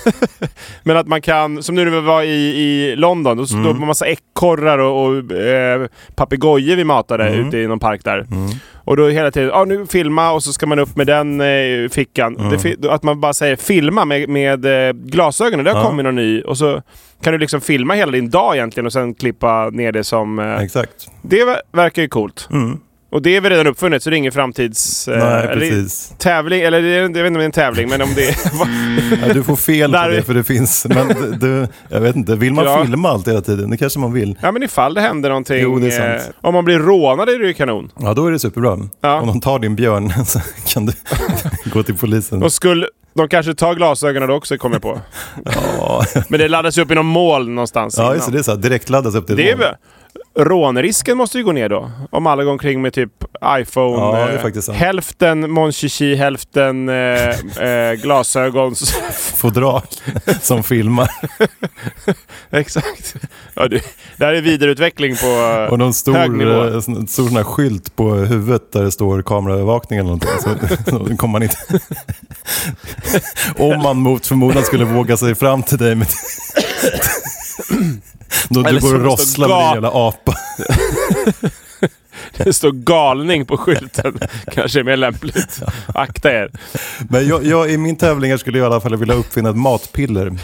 [0.83, 3.85] men att man kan, som nu när vi var i, i London, då, var det
[3.85, 8.25] massa ekorrar och, och eh, papegojor vi matade ute i någon park där.
[8.85, 11.89] Och då hela tiden, ja nu filma och så ska man upp med den eh,
[11.89, 12.49] fickan.
[12.49, 15.85] Det, fi- att man bara säger filma med, med eh, glasögonen, det har Ja.
[15.87, 16.41] kommit någon ny.
[16.41, 16.81] Och så
[17.23, 20.39] kan du liksom filma hela din dag egentligen och sen klippa ner det som...
[20.39, 21.07] Eh, Exakt.
[21.21, 22.47] det ver- verkar ju coolt.
[22.51, 22.79] Mm.
[23.13, 25.07] Och det är väl redan uppfunnet så det är ingen framtids...
[25.07, 26.13] eh, Nej, eller- precis.
[26.17, 28.35] Tävling, eller jag vet inte om det är en tävling, men om det är...
[29.27, 30.85] Ja, du får fel på det för det finns.
[30.89, 31.07] Men
[31.39, 32.85] du- jag vet inte, vill man Ja.
[32.85, 33.69] filma allt hela tiden?
[33.69, 34.37] Det kanske man vill.
[34.41, 35.57] ja men ifall det händer någonting...
[35.61, 36.33] Jo, det är sant.
[36.41, 37.91] eh, om man blir rånad är det ju kanon.
[37.99, 38.77] Ja, då är det superbra.
[39.01, 39.21] Ja.
[39.21, 40.93] Om de tar din björn så kan du
[41.65, 42.43] gå till polisen.
[42.43, 42.87] Och skulle...
[43.15, 44.99] De kanske tar glasögonen då också, kommer jag på.
[45.77, 48.31] Ja, Men det laddas ju upp i någon moln någonstans ja just det.
[48.31, 49.75] Det är så här, direktladdas upp till Det är.
[50.35, 51.91] Rånrisken måste ju gå ner då.
[52.09, 53.11] Om alla går omkring med typ
[53.59, 53.97] iPhone.
[53.97, 56.95] Ja, eh, hälften Mon Chichi, hälften eh,
[57.69, 58.75] eh, glasögon.
[59.35, 59.81] Fodral
[60.41, 61.09] som filmar.
[62.51, 63.15] Exakt.
[63.53, 63.81] Ja, det,
[64.17, 66.51] det här är vidareutveckling på eh, Och någon hög nivå.
[66.51, 70.29] stor, eh, sån- stor sån här skylt på huvudet där det står kameraövervakning eller någonting.
[70.39, 70.49] Så,
[70.91, 71.57] så kommer man inte...
[73.57, 76.07] Om man mot förmodan skulle våga sig fram till dig med...
[78.49, 80.33] Då du går och rosslar med din jävla apa.
[82.37, 84.19] Det står galning på skylten.
[84.51, 85.61] Kanske är mer lämpligt.
[85.87, 86.51] Akta er.
[87.09, 90.27] Men jag, jag, i min tävling skulle jag i alla fall vilja uppfinna ett matpiller.
[90.27, 90.37] Ehm,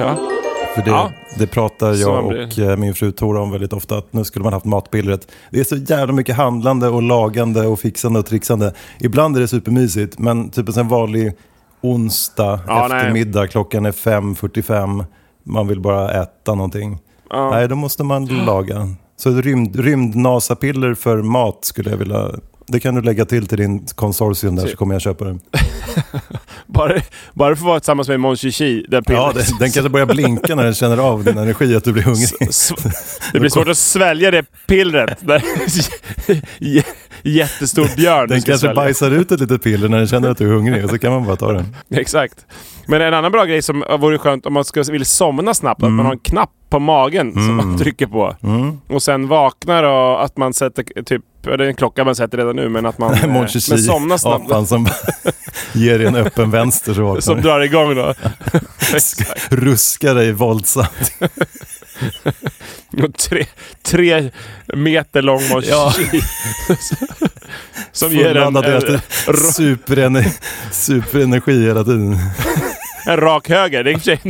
[0.00, 0.18] Ja.
[0.74, 1.10] För det, Ja.
[1.38, 3.98] det pratar jag och eh, min fru Tora om väldigt ofta.
[3.98, 5.28] Att nu skulle man haft matpillret.
[5.50, 8.74] Det är så jävla mycket handlande och lagande och fixande och trixande.
[9.00, 11.32] Ibland är det supermysigt, men typ en sån vanlig
[11.80, 12.98] onsdag Ja, nej.
[12.98, 15.04] eftermiddag, klockan är 5.45.
[15.48, 16.98] Man vill bara äta någonting.
[17.30, 17.50] Ja.
[17.50, 18.88] Nej, då måste man laga.
[19.16, 22.28] Så rymd, rymd-NASA-piller för mat skulle jag vilja...
[22.70, 25.40] Det kan du lägga till till din konsortium där så kommer jag köpa den.
[26.66, 27.00] Bara,
[27.34, 28.86] bara för att vara tillsammans med Mon Chichi.
[28.88, 31.92] Den Ja, den, den kanske börjar blinka när den känner av din energi att du
[31.92, 32.28] blir hungrig.
[32.48, 32.72] S-
[33.32, 35.18] Det blir svårt att svälja det pillret.
[37.28, 38.28] Jättestor björn.
[38.28, 38.74] Den kanske svälja.
[38.74, 41.12] bajsar ut ett litet piller när den känner att du är hungrig och så kan
[41.12, 41.76] man bara ta den.
[42.00, 42.46] Exakt.
[42.86, 45.92] Men en annan bra grej som vore skönt om man ska, vill somna snabbt, Mm.
[45.92, 48.36] att man har en knapp på magen som man trycker på.
[48.88, 51.22] Och sen vaknar och att man sätter typ,
[51.56, 54.18] det är en klocka man sätter redan nu, men att man eh, men Chichi, somnar
[54.18, 54.50] snabbt.
[54.50, 54.88] apan som
[55.72, 58.14] ger dig en öppen vänster så vaknar Som drar igång då.
[59.50, 61.12] Ruskar dig våldsamt.
[63.02, 63.46] Och tre,
[63.82, 64.30] tre
[64.66, 65.94] meter lång Mon Ja.
[67.92, 69.00] Som ger en, en,
[69.52, 70.26] Superener,
[70.72, 72.18] superenergi hela tiden.
[73.06, 73.84] en rak höger.
[73.84, 74.20] Det är och sig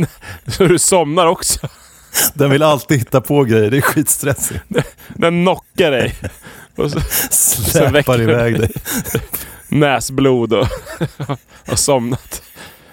[0.47, 1.67] så du somnar också.
[2.33, 4.63] Den vill alltid hitta på grejer, det är skitstressigt.
[5.07, 6.15] Den knockar dig.
[6.79, 6.99] Och så
[7.63, 8.71] Släpar iväg dig.
[9.67, 10.67] näsblod och
[11.65, 12.41] har somnat.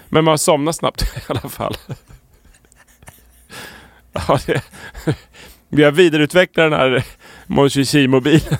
[0.09, 1.77] Men man somnar snabbt i alla fall.
[4.13, 4.61] Ja, det,
[5.69, 7.03] vi har vidareutvecklat den här
[7.47, 8.57] Mon Chichi-mobilen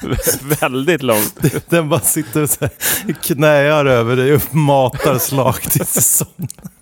[0.60, 1.68] väldigt långt.
[1.68, 6.76] Den bara sitter och så här, knäar över dig och matar slag tills du somnar.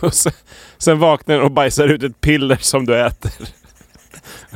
[0.00, 0.32] Och sen,
[0.78, 3.32] sen vaknar den och bajsar ut ett piller som du äter.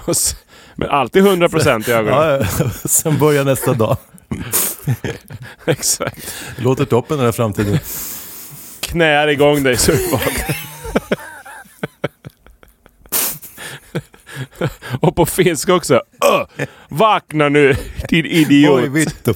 [0.04, 0.36] Och så,
[0.76, 2.46] men alltid 100% i ögonen.
[2.58, 2.68] Ja.
[2.84, 3.96] Sen börjar nästa dag.
[5.66, 6.34] Exakt.
[6.56, 7.78] Låter toppen den här framtiden.
[8.80, 10.56] Knäar igång dig vaknar.
[15.00, 16.02] Och på finska också.
[16.88, 17.76] Vakna nu
[18.08, 18.80] din idiot.
[18.82, 19.34] Oj, vittu.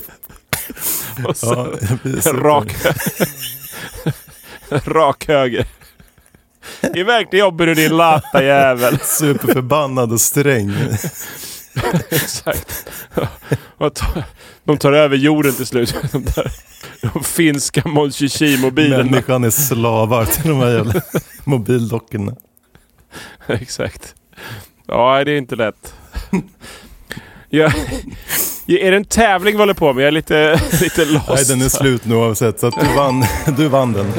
[1.24, 1.74] Och så
[2.24, 2.72] Ja, rak,
[4.70, 5.66] rak höger.
[6.94, 8.98] Iväg till jobbet du din lata jävel.
[9.02, 10.72] Superförbannad och sträng.
[12.10, 12.88] Exakt.
[14.64, 15.94] De tar över jorden till slut.
[16.12, 16.52] De, där,
[17.00, 18.12] de finska Mon
[18.58, 21.00] mobilerna Människan är slavar till de här jävla
[21.44, 22.36] mobildockorna.
[23.46, 24.14] Exakt.
[24.86, 25.94] Ja, det är inte lätt.
[27.48, 27.72] Jag,
[28.66, 30.02] är det en tävling vi håller på med?
[30.02, 31.28] Jag är lite, lite lost.
[31.28, 32.60] Nej, den är slut nu oavsett.
[32.60, 33.24] Så du vann,
[33.56, 34.12] du vann den.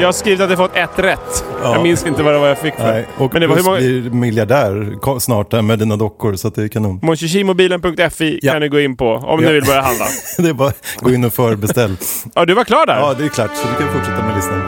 [0.00, 1.44] Jag har skrivit att jag fått ett rätt.
[1.62, 1.74] Ja.
[1.74, 2.92] Jag minns inte vad det var jag fick för.
[2.92, 3.76] Nej, och Men det var hur många...
[3.78, 6.34] blir miljardär snart där med dina dockor.
[6.34, 6.98] Så det är kanon.
[7.02, 8.52] Monchichimobilen.fi Ja.
[8.52, 9.48] kan du gå in på om Ja.
[9.48, 10.04] du vill börja handla.
[10.38, 11.96] Det är bara gå in och förbeställ.
[12.34, 12.96] Ja, du var klar där?
[12.98, 13.50] Ja, det är klart.
[13.56, 14.60] Så du kan fortsätta med listan.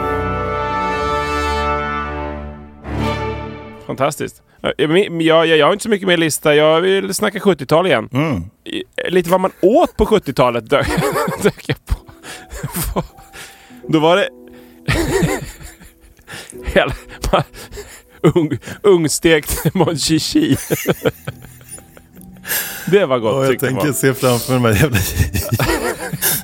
[3.87, 4.41] Fantastiskt.
[4.61, 6.55] Jag, jag, jag, har inte så mycket mer lista.
[6.55, 8.09] Jag vill snacka 70-tal igen.
[8.13, 8.43] Mm.
[9.09, 10.87] Lite vad man åt på 70-talet dök,
[11.43, 11.95] dök jag på.
[13.89, 14.27] Då var det...
[16.65, 16.93] Hela,
[18.21, 20.57] ung, ungstekt mon chichi.
[22.91, 23.93] Det var gott Och jag tänker man.
[23.93, 24.97] se framför mig jävla...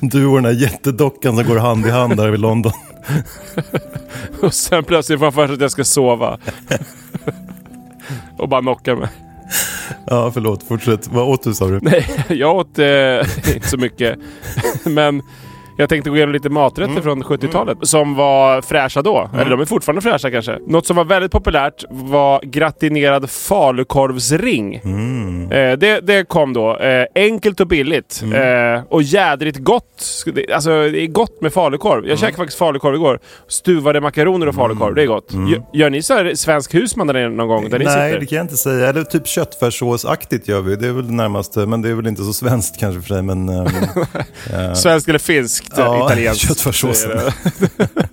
[0.00, 2.72] Du och den här jättedockan som går hand i hand där vid London.
[4.40, 6.38] Och sen plötsligt får jag för sig att jag ska sova.
[8.38, 9.08] Och bara knocka mig.
[10.06, 10.62] Ja, förlåt.
[10.68, 11.08] Fortsätt.
[11.08, 11.78] Vad åt du sa du?
[11.82, 14.18] Nej, jag åt eh, inte så mycket.
[14.84, 15.22] Men
[15.76, 17.02] jag tänkte gå igenom lite maträtter Mm.
[17.02, 19.30] från 70-talet som var fräscha då.
[19.34, 20.58] Eller de är fortfarande fräscha kanske.
[20.66, 24.80] Något som var väldigt populärt var gratinerad falukorvsring.
[24.84, 25.52] Mm.
[25.52, 26.76] Eh, det, det kom då.
[26.78, 28.20] Eh, enkelt och billigt.
[28.24, 28.74] Mm.
[28.76, 30.24] Eh, och jädrigt gott.
[30.54, 31.98] Alltså det är gott med falukorv.
[31.98, 32.10] Mm.
[32.10, 33.18] Jag käkade faktiskt falukorv igår.
[33.48, 34.94] Stuvade makaroner och falukorv.
[34.94, 35.32] Det är gott.
[35.72, 37.68] Gör, ni så här svensk husman där nere någon gång?
[37.70, 38.20] Där ni Nej, sitter?
[38.20, 38.88] det kan jag inte säga.
[38.88, 40.76] Eller typ köttfärssåsaktigt gör vi.
[40.76, 41.66] Det är väl det närmaste.
[41.66, 43.22] Men det är väl inte så svenskt kanske för dig.
[43.22, 45.18] Men, eh, Svenskt eller
[45.64, 45.78] finskt?
[45.78, 46.42] Ja, italienskt?
[46.48, 47.10] köttfärssåsen.
[47.10, 47.32] Det är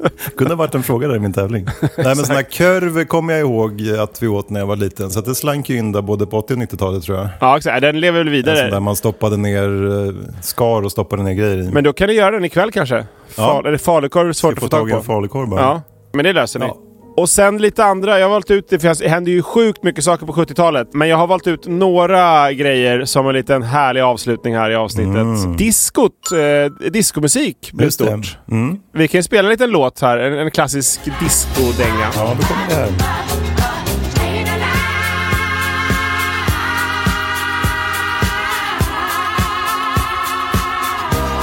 [0.04, 0.36] det.
[0.38, 1.66] kunde ha varit en fråga där i min tävling.
[1.82, 5.12] Nej, men sån här körv kommer jag ihåg att vi åt när jag var liten.
[5.12, 7.28] Så det slank ju in där både på 80 och 90-talet tror jag.
[7.40, 7.82] Ja, exakt.
[7.82, 8.80] Den lever väl sån där vidare.
[8.80, 11.72] man stoppade ner eh, skar och stoppade ner grejer i.
[11.72, 13.06] Men då kan ni göra den ikväll kanske?
[13.30, 15.04] Fal, Eller falukorv är svårt att få få tag tag i en på.
[15.04, 15.62] falukorv bara.
[15.62, 15.82] Ja,
[16.14, 16.66] men det löser ni.
[16.66, 16.78] Ja.
[17.18, 18.20] Och sen lite andra.
[18.20, 20.88] Jag har valt ut, det finns- det hände ju sjukt mycket saker på 70-talet.
[20.94, 25.58] Men jag har valt ut några grejer som en liten härlig avslutning här i avsnittet.
[25.58, 28.38] Diskot, eh, diskomusik blev stort.
[28.52, 28.78] Mm.
[28.94, 32.08] Vi kan ju spela en liten låt här, en, en klassisk discodänga.
[32.16, 32.90] Ja, då kommer det här.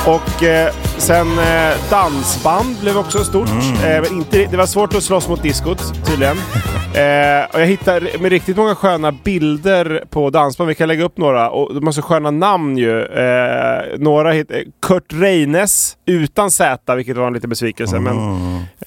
[0.06, 3.48] Och eh, sen eh, dansband blev också stort.
[3.48, 6.36] Eh, men inte, det var svårt att slåss mot diskot tydligen.
[6.94, 10.68] eh, och jag hittade med riktigt många sköna bilder på dansband.
[10.68, 11.50] Vi kan lägga upp några.
[11.50, 13.02] Och de har så sköna namn ju.
[13.04, 17.98] Eh, några heter Kurt Reines utan Z, vilket var en liten besvikelse.
[17.98, 18.16] Men,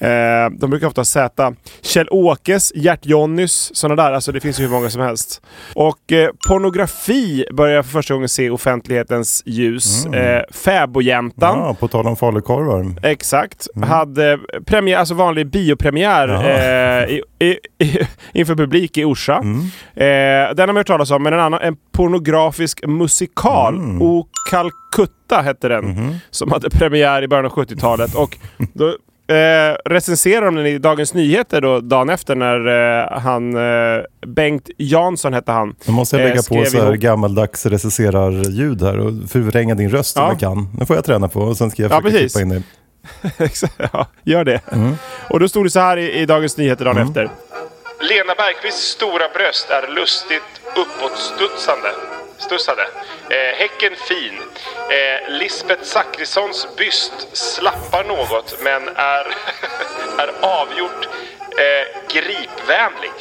[0.00, 1.54] eh, de brukar ofta ha Z.
[1.82, 4.12] Kjell Åkes, Gert-Jonnys, sådana där.
[4.12, 5.42] Alltså det finns ju hur många som helst.
[5.74, 10.06] Och eh, pornografi börjar jag för första gången se offentlighetens ljus.
[10.06, 11.58] Eh, Fäbodjäntan.
[11.58, 12.94] Ja, tal om falukorvar.
[13.02, 13.68] Exakt.
[13.82, 19.36] Hade premiär, alltså vanlig biopremiär eh, i, i, i, inför publik i Orsa.
[19.94, 23.74] Eh, den har man hört talas om, men en annan, en pornografisk musikal.
[24.02, 26.16] O Calcutta hette den.
[26.30, 28.14] Som hade premiär i början av 70-talet.
[28.14, 28.38] Och
[28.72, 28.96] då
[29.34, 32.66] eh, recenserade de den i Dagens Nyheter då, dagen efter när
[33.12, 35.74] eh, han, eh, Bengt Jansson hette han.
[35.86, 39.90] Nu måste jag eh, lägga på så här ihop- gammaldags recenserar-ljud här och förvränga din
[39.90, 40.22] röst Ja.
[40.22, 40.68] om jag kan.
[40.78, 42.34] Nu får jag träna på och sen ska jag Ja, försöka precis.
[42.36, 42.64] klippa in.
[43.38, 44.60] Exakt, ja, gör det.
[45.30, 47.22] Och då stod det så här i, i Dagens Nyheter dagen efter.
[48.10, 50.42] Lena Bergqvists stora bröst är lustigt
[50.82, 51.88] uppåtstudsande.
[52.42, 52.82] Studsade.
[53.30, 54.40] Eh, häcken fin.
[54.90, 59.26] Eh, Lisbeth Zachrissons byst slappar något men är,
[60.18, 61.08] är avgjort
[61.58, 63.12] eh, gripvänlig.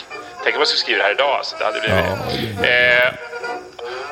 [0.44, 1.38] Tänk om man skulle skriva det här idag.
[1.38, 1.56] Alltså.
[1.60, 2.66] Det hade blivit...
[2.66, 3.14] Eh,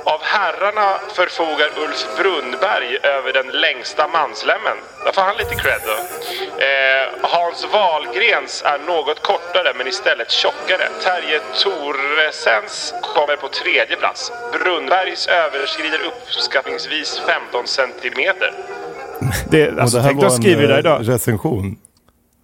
[0.03, 4.77] av herrarna förfogar Ulf Brunnberg över den längsta manslämmen.
[5.05, 5.97] Där får han lite cred då.
[6.63, 10.85] Eh, Hans Wahlgrens är något kortare men istället tjockare.
[11.03, 14.31] Terje Toresens kommer på tredje plats.
[14.53, 18.51] Brunnbergs överskrider uppskattningsvis 15 centimeter.
[19.49, 21.01] Det, alltså, och det här tänk var skriva det där en idag.
[21.01, 21.77] eh, recension.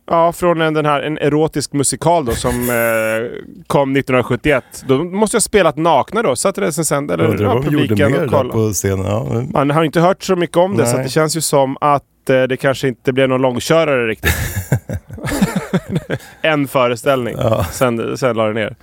[0.07, 4.63] Ja, från en, den här, en erotisk musikal då som eh, kom 1971.
[4.87, 6.35] Då måste jag ha spelat nakna då.
[6.35, 8.49] Satt recensent eller Undrar ja, vad de gjorde publiken mer och kollade.
[8.49, 9.05] på scenen.
[9.05, 10.99] Ja, men- Man har inte hört så mycket om det så Nej.
[10.99, 14.31] att det känns ju som att eh, det kanske inte blev någon långkörare riktigt.
[16.41, 17.35] en föreställning.
[17.71, 18.75] Sen, sen la det ner.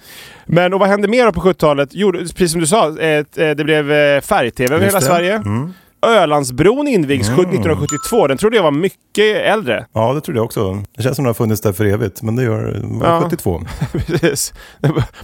[0.46, 1.88] Men och vad hände mer på 70-talet?
[1.92, 5.04] Jo, precis som du sa, eh, eh, det blev eh, färg-tv över hela det.
[5.04, 5.34] Sverige.
[5.36, 5.74] Mm.
[6.06, 8.26] Ölandsbron invigs 1972.
[8.26, 9.86] Den trodde jag var mycket äldre.
[9.92, 10.82] Ja, det trodde jag också.
[10.96, 13.20] Det känns som den har funnits där för evigt, men det gör var Ja.
[13.22, 13.62] 72.
[14.06, 14.54] Precis.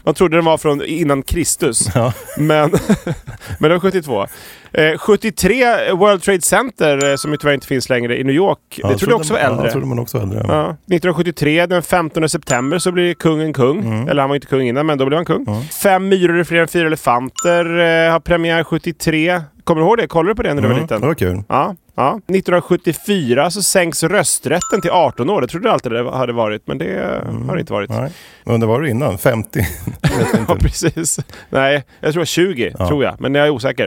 [0.04, 1.88] Man trodde den var från innan Kristus.
[1.94, 2.12] Ja.
[2.38, 2.70] Men,
[3.58, 4.26] men det var 72.
[4.72, 8.58] Eh, 73 World Trade Center, eh, som ju tyvärr inte finns längre, i New York.
[8.76, 9.64] Ja, det trodde jag också var Ja, äldre.
[9.66, 10.38] det trodde man också var äldre.
[10.48, 10.76] Ja.
[10.86, 13.78] 1973, den 15 september, så blir kungen kung.
[13.80, 14.08] Mm.
[14.08, 15.62] Eller han var inte kung innan, men då blev han kung.
[15.82, 19.40] Fem myror är fler än fyra elefanter eh, har premiär 73.
[19.64, 20.06] Kommer du ihåg det?
[20.06, 21.00] Kollade du på det när du var Mm, liten?
[21.00, 21.42] Det var kul.
[21.48, 22.20] Ja, ja.
[22.28, 25.40] 1974 så sänks rösträtten till 18 år.
[25.40, 27.90] Det trodde jag alltid det hade varit, men det har det inte varit.
[27.90, 28.10] Nej.
[28.44, 29.18] Men det var det innan?
[29.18, 29.60] 50?
[30.02, 31.18] Jag vet Ja, precis.
[31.50, 32.88] Nej, jag tror det var 20, Ja.
[32.88, 33.20] tror jag.
[33.20, 33.84] Men jag är osäker.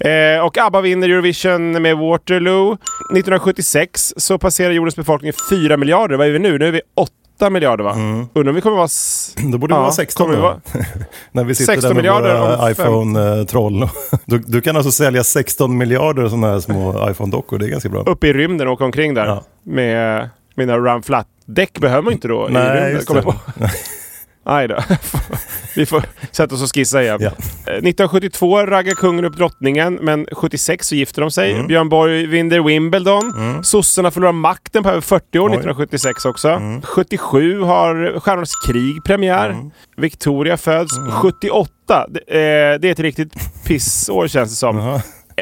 [0.00, 2.72] Eh, och ABBA vinner Eurovision med Waterloo.
[2.72, 6.16] 1976 så passerar jordens befolkning 4 miljarder.
[6.16, 6.58] Vad är vi nu?
[6.58, 7.12] Nu är vi 8
[7.50, 7.92] miljarder va?
[8.34, 8.88] Undrar om vi kommer vara...
[9.52, 10.60] Då borde vi Ja, vara 16 kommer vi vara-
[11.32, 13.88] När vi sitter 16 där med miljarder våra iPhone-troll.
[14.24, 17.58] Du, du kan alltså sälja 16 miljarder sådana här små iPhone-dockor.
[17.58, 18.02] Det är ganska bra.
[18.02, 19.26] Uppe i rymden och åka omkring där.
[19.26, 19.42] Ja.
[19.64, 21.26] Med mina run flat.
[21.46, 22.92] Däck behöver man inte då i Nej, rymden.
[22.92, 23.34] just Kommer på.
[24.44, 24.76] Aj då.
[25.76, 27.18] Vi får sätta oss och skissa igen.
[27.20, 27.26] Ja.
[27.26, 27.32] Eh,
[27.74, 31.52] 1972 raggar kungen upp drottningen, men 76 så gifter de sig.
[31.52, 31.66] Mm.
[31.66, 33.60] Björn Borg vinner Wimbledon.
[33.64, 35.52] Sossarna förlorar makten på över 40 år Oj.
[35.54, 36.48] 1976 också.
[36.48, 36.82] Mm.
[36.82, 39.56] 77 har Stjärnornas krig premiär.
[39.96, 40.96] Victoria föds.
[40.98, 41.10] Mm.
[41.12, 43.32] 78, det, eh, det är ett riktigt
[43.66, 44.78] pissår känns det som.
[44.78, 45.00] Eh,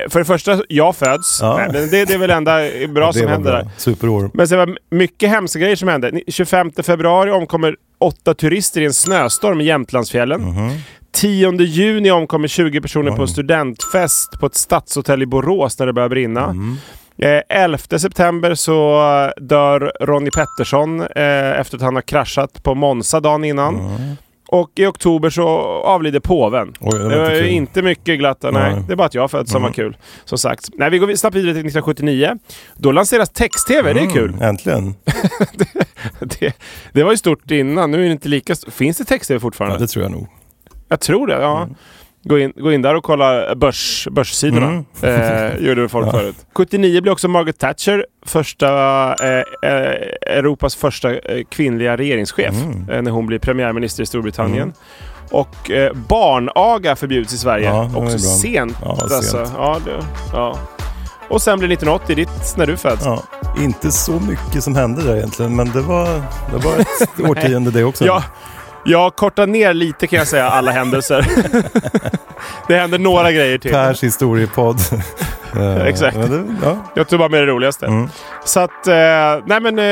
[0.08, 1.38] För det första, jag föds.
[1.42, 1.56] Ja.
[1.56, 2.58] Nej, men det, det är väl enda
[2.94, 3.62] bra det som händer bra.
[3.62, 3.70] där.
[3.76, 4.30] Superår.
[4.34, 6.10] Men sen var det mycket hemska grejer som hände.
[6.10, 10.40] Ni- 25 februari omkommer åtta turister i en snöstorm i Jämtlandsfjällen.
[10.42, 10.70] Mhm.
[11.12, 15.92] 10 juni omkommer 20 personer på en studentfest på ett stadshotell i Borås när det
[15.92, 16.46] börjar brinna.
[16.52, 16.76] Mhm.
[17.18, 19.00] Eh, 11 september så
[19.36, 23.74] dör Ronnie Pettersson eh, efter att han har kraschat på Monza dagen innan.
[23.74, 24.16] Mhm.
[24.52, 25.48] Och i oktober så
[25.84, 26.72] avlider påven.
[26.80, 27.48] Oj, det var det var inte kul.
[27.48, 28.42] inte mycket glatt.
[28.42, 28.72] Nej, Nej.
[28.72, 28.86] Mm.
[28.86, 29.96] det är bara att jag föddes som var kul.
[30.24, 30.68] Som sagt.
[30.72, 32.36] Nej, vi går snabbt vidare till 1979.
[32.76, 33.92] Då lanseras text-tv.
[33.92, 34.30] Det är kul.
[34.30, 34.94] Mm, äntligen.
[36.20, 36.54] Det,
[36.92, 37.90] det var ju stort innan.
[37.90, 38.74] Nu är det inte lika stort.
[38.74, 39.76] Finns det text-tv fortfarande?
[39.76, 40.28] Ja, det tror jag nog.
[40.88, 41.68] Jag tror det, ja.
[42.24, 44.66] Gå, in, gå in där och kolla börs, börssidorna.
[44.66, 44.84] Mm.
[45.02, 46.36] Eh, gjorde folk förut.
[46.54, 48.68] 79 blev också Margaret Thatcher första,
[49.14, 49.94] eh, eh,
[50.26, 52.54] Europas första eh, kvinnliga regeringschef.
[52.54, 52.90] Mm.
[52.90, 54.72] Eh, när hon blir premiärminister i Storbritannien.
[55.30, 57.66] Och eh, barnaga förbjuds i Sverige.
[57.66, 58.76] Ja, också sent.
[58.82, 59.22] Ja, alltså.
[59.22, 59.52] sent.
[59.56, 60.58] Ja, det, ja.
[61.28, 63.04] Och sen blir 1980 ditt, när du föds.
[63.04, 63.22] Ja,
[63.58, 66.06] inte så mycket som hände där egentligen, men det var,
[66.52, 68.06] det var ett årtionde det också.
[68.06, 68.22] Ja,
[68.84, 71.26] jag kortar ner lite kan jag säga, alla händelser.
[72.68, 73.70] det händer några grejer till.
[73.72, 74.80] Pers historiepodd.
[75.86, 76.16] Exakt.
[76.62, 76.76] ja.
[76.94, 77.86] Jag tog bara med det roligaste.
[77.86, 78.08] Mm.
[78.44, 78.94] Så att, eh,
[79.46, 79.84] nej men eh,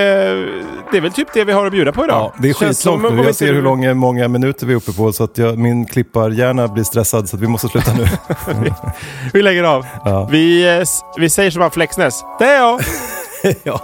[0.90, 2.16] det är väl typ det vi har att bjuda på idag.
[2.16, 3.10] Ja, det är skitlångt nu.
[3.10, 5.86] vi Jag ser hur långa, många minuter vi är uppe på så att jag, min
[5.86, 8.06] klipparhjärna blir stressad så att vi måste sluta nu.
[9.32, 9.86] Vi lägger av.
[10.04, 10.28] Ja.
[10.30, 10.84] Vi, eh,
[11.16, 12.24] vi säger som han Flexnäs.
[12.38, 12.80] Det är jag!
[13.62, 13.80] ja.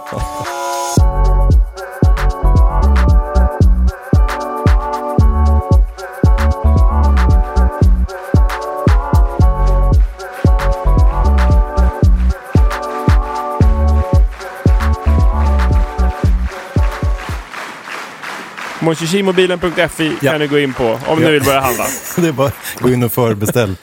[18.85, 20.31] Monchichimobilen.fi Ja.
[20.31, 21.27] kan du gå in på om Ja.
[21.27, 21.85] du vill börja handla.
[22.17, 23.75] Det är bara gå in och förbeställ.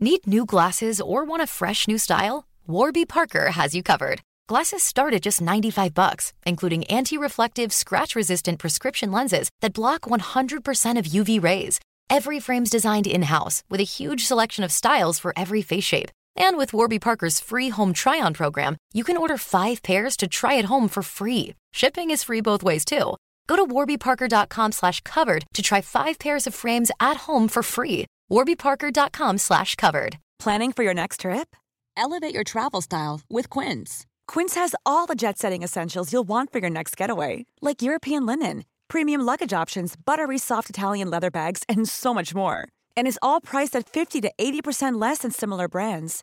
[0.00, 2.46] Need new glasses or want a fresh new style?
[2.66, 4.20] Warby Parker has you covered.
[4.48, 11.04] Glasses start at just 95 bucks, including anti-reflective, scratch-resistant prescription lenses that block 100% of
[11.06, 11.80] UV rays.
[12.08, 16.10] Every frame's designed in-house with a huge selection of styles for every face shape.
[16.38, 20.56] And with Warby Parker's free home try-on program, you can order five pairs to try
[20.58, 21.54] at home for free.
[21.72, 23.16] Shipping is free both ways too.
[23.48, 28.06] Go to warbyparker.com slash covered to try five pairs of frames at home for free.
[28.30, 30.18] warbyparker.com slash covered.
[30.38, 31.56] Planning for your next trip?
[31.96, 34.06] Elevate your travel style with Quince.
[34.28, 38.24] Quince has all the jet setting essentials you'll want for your next getaway, like European
[38.24, 42.68] linen, premium luggage options, buttery soft Italian leather bags, and so much more.
[42.96, 46.22] And is all priced at 50 to 80% less than similar brands.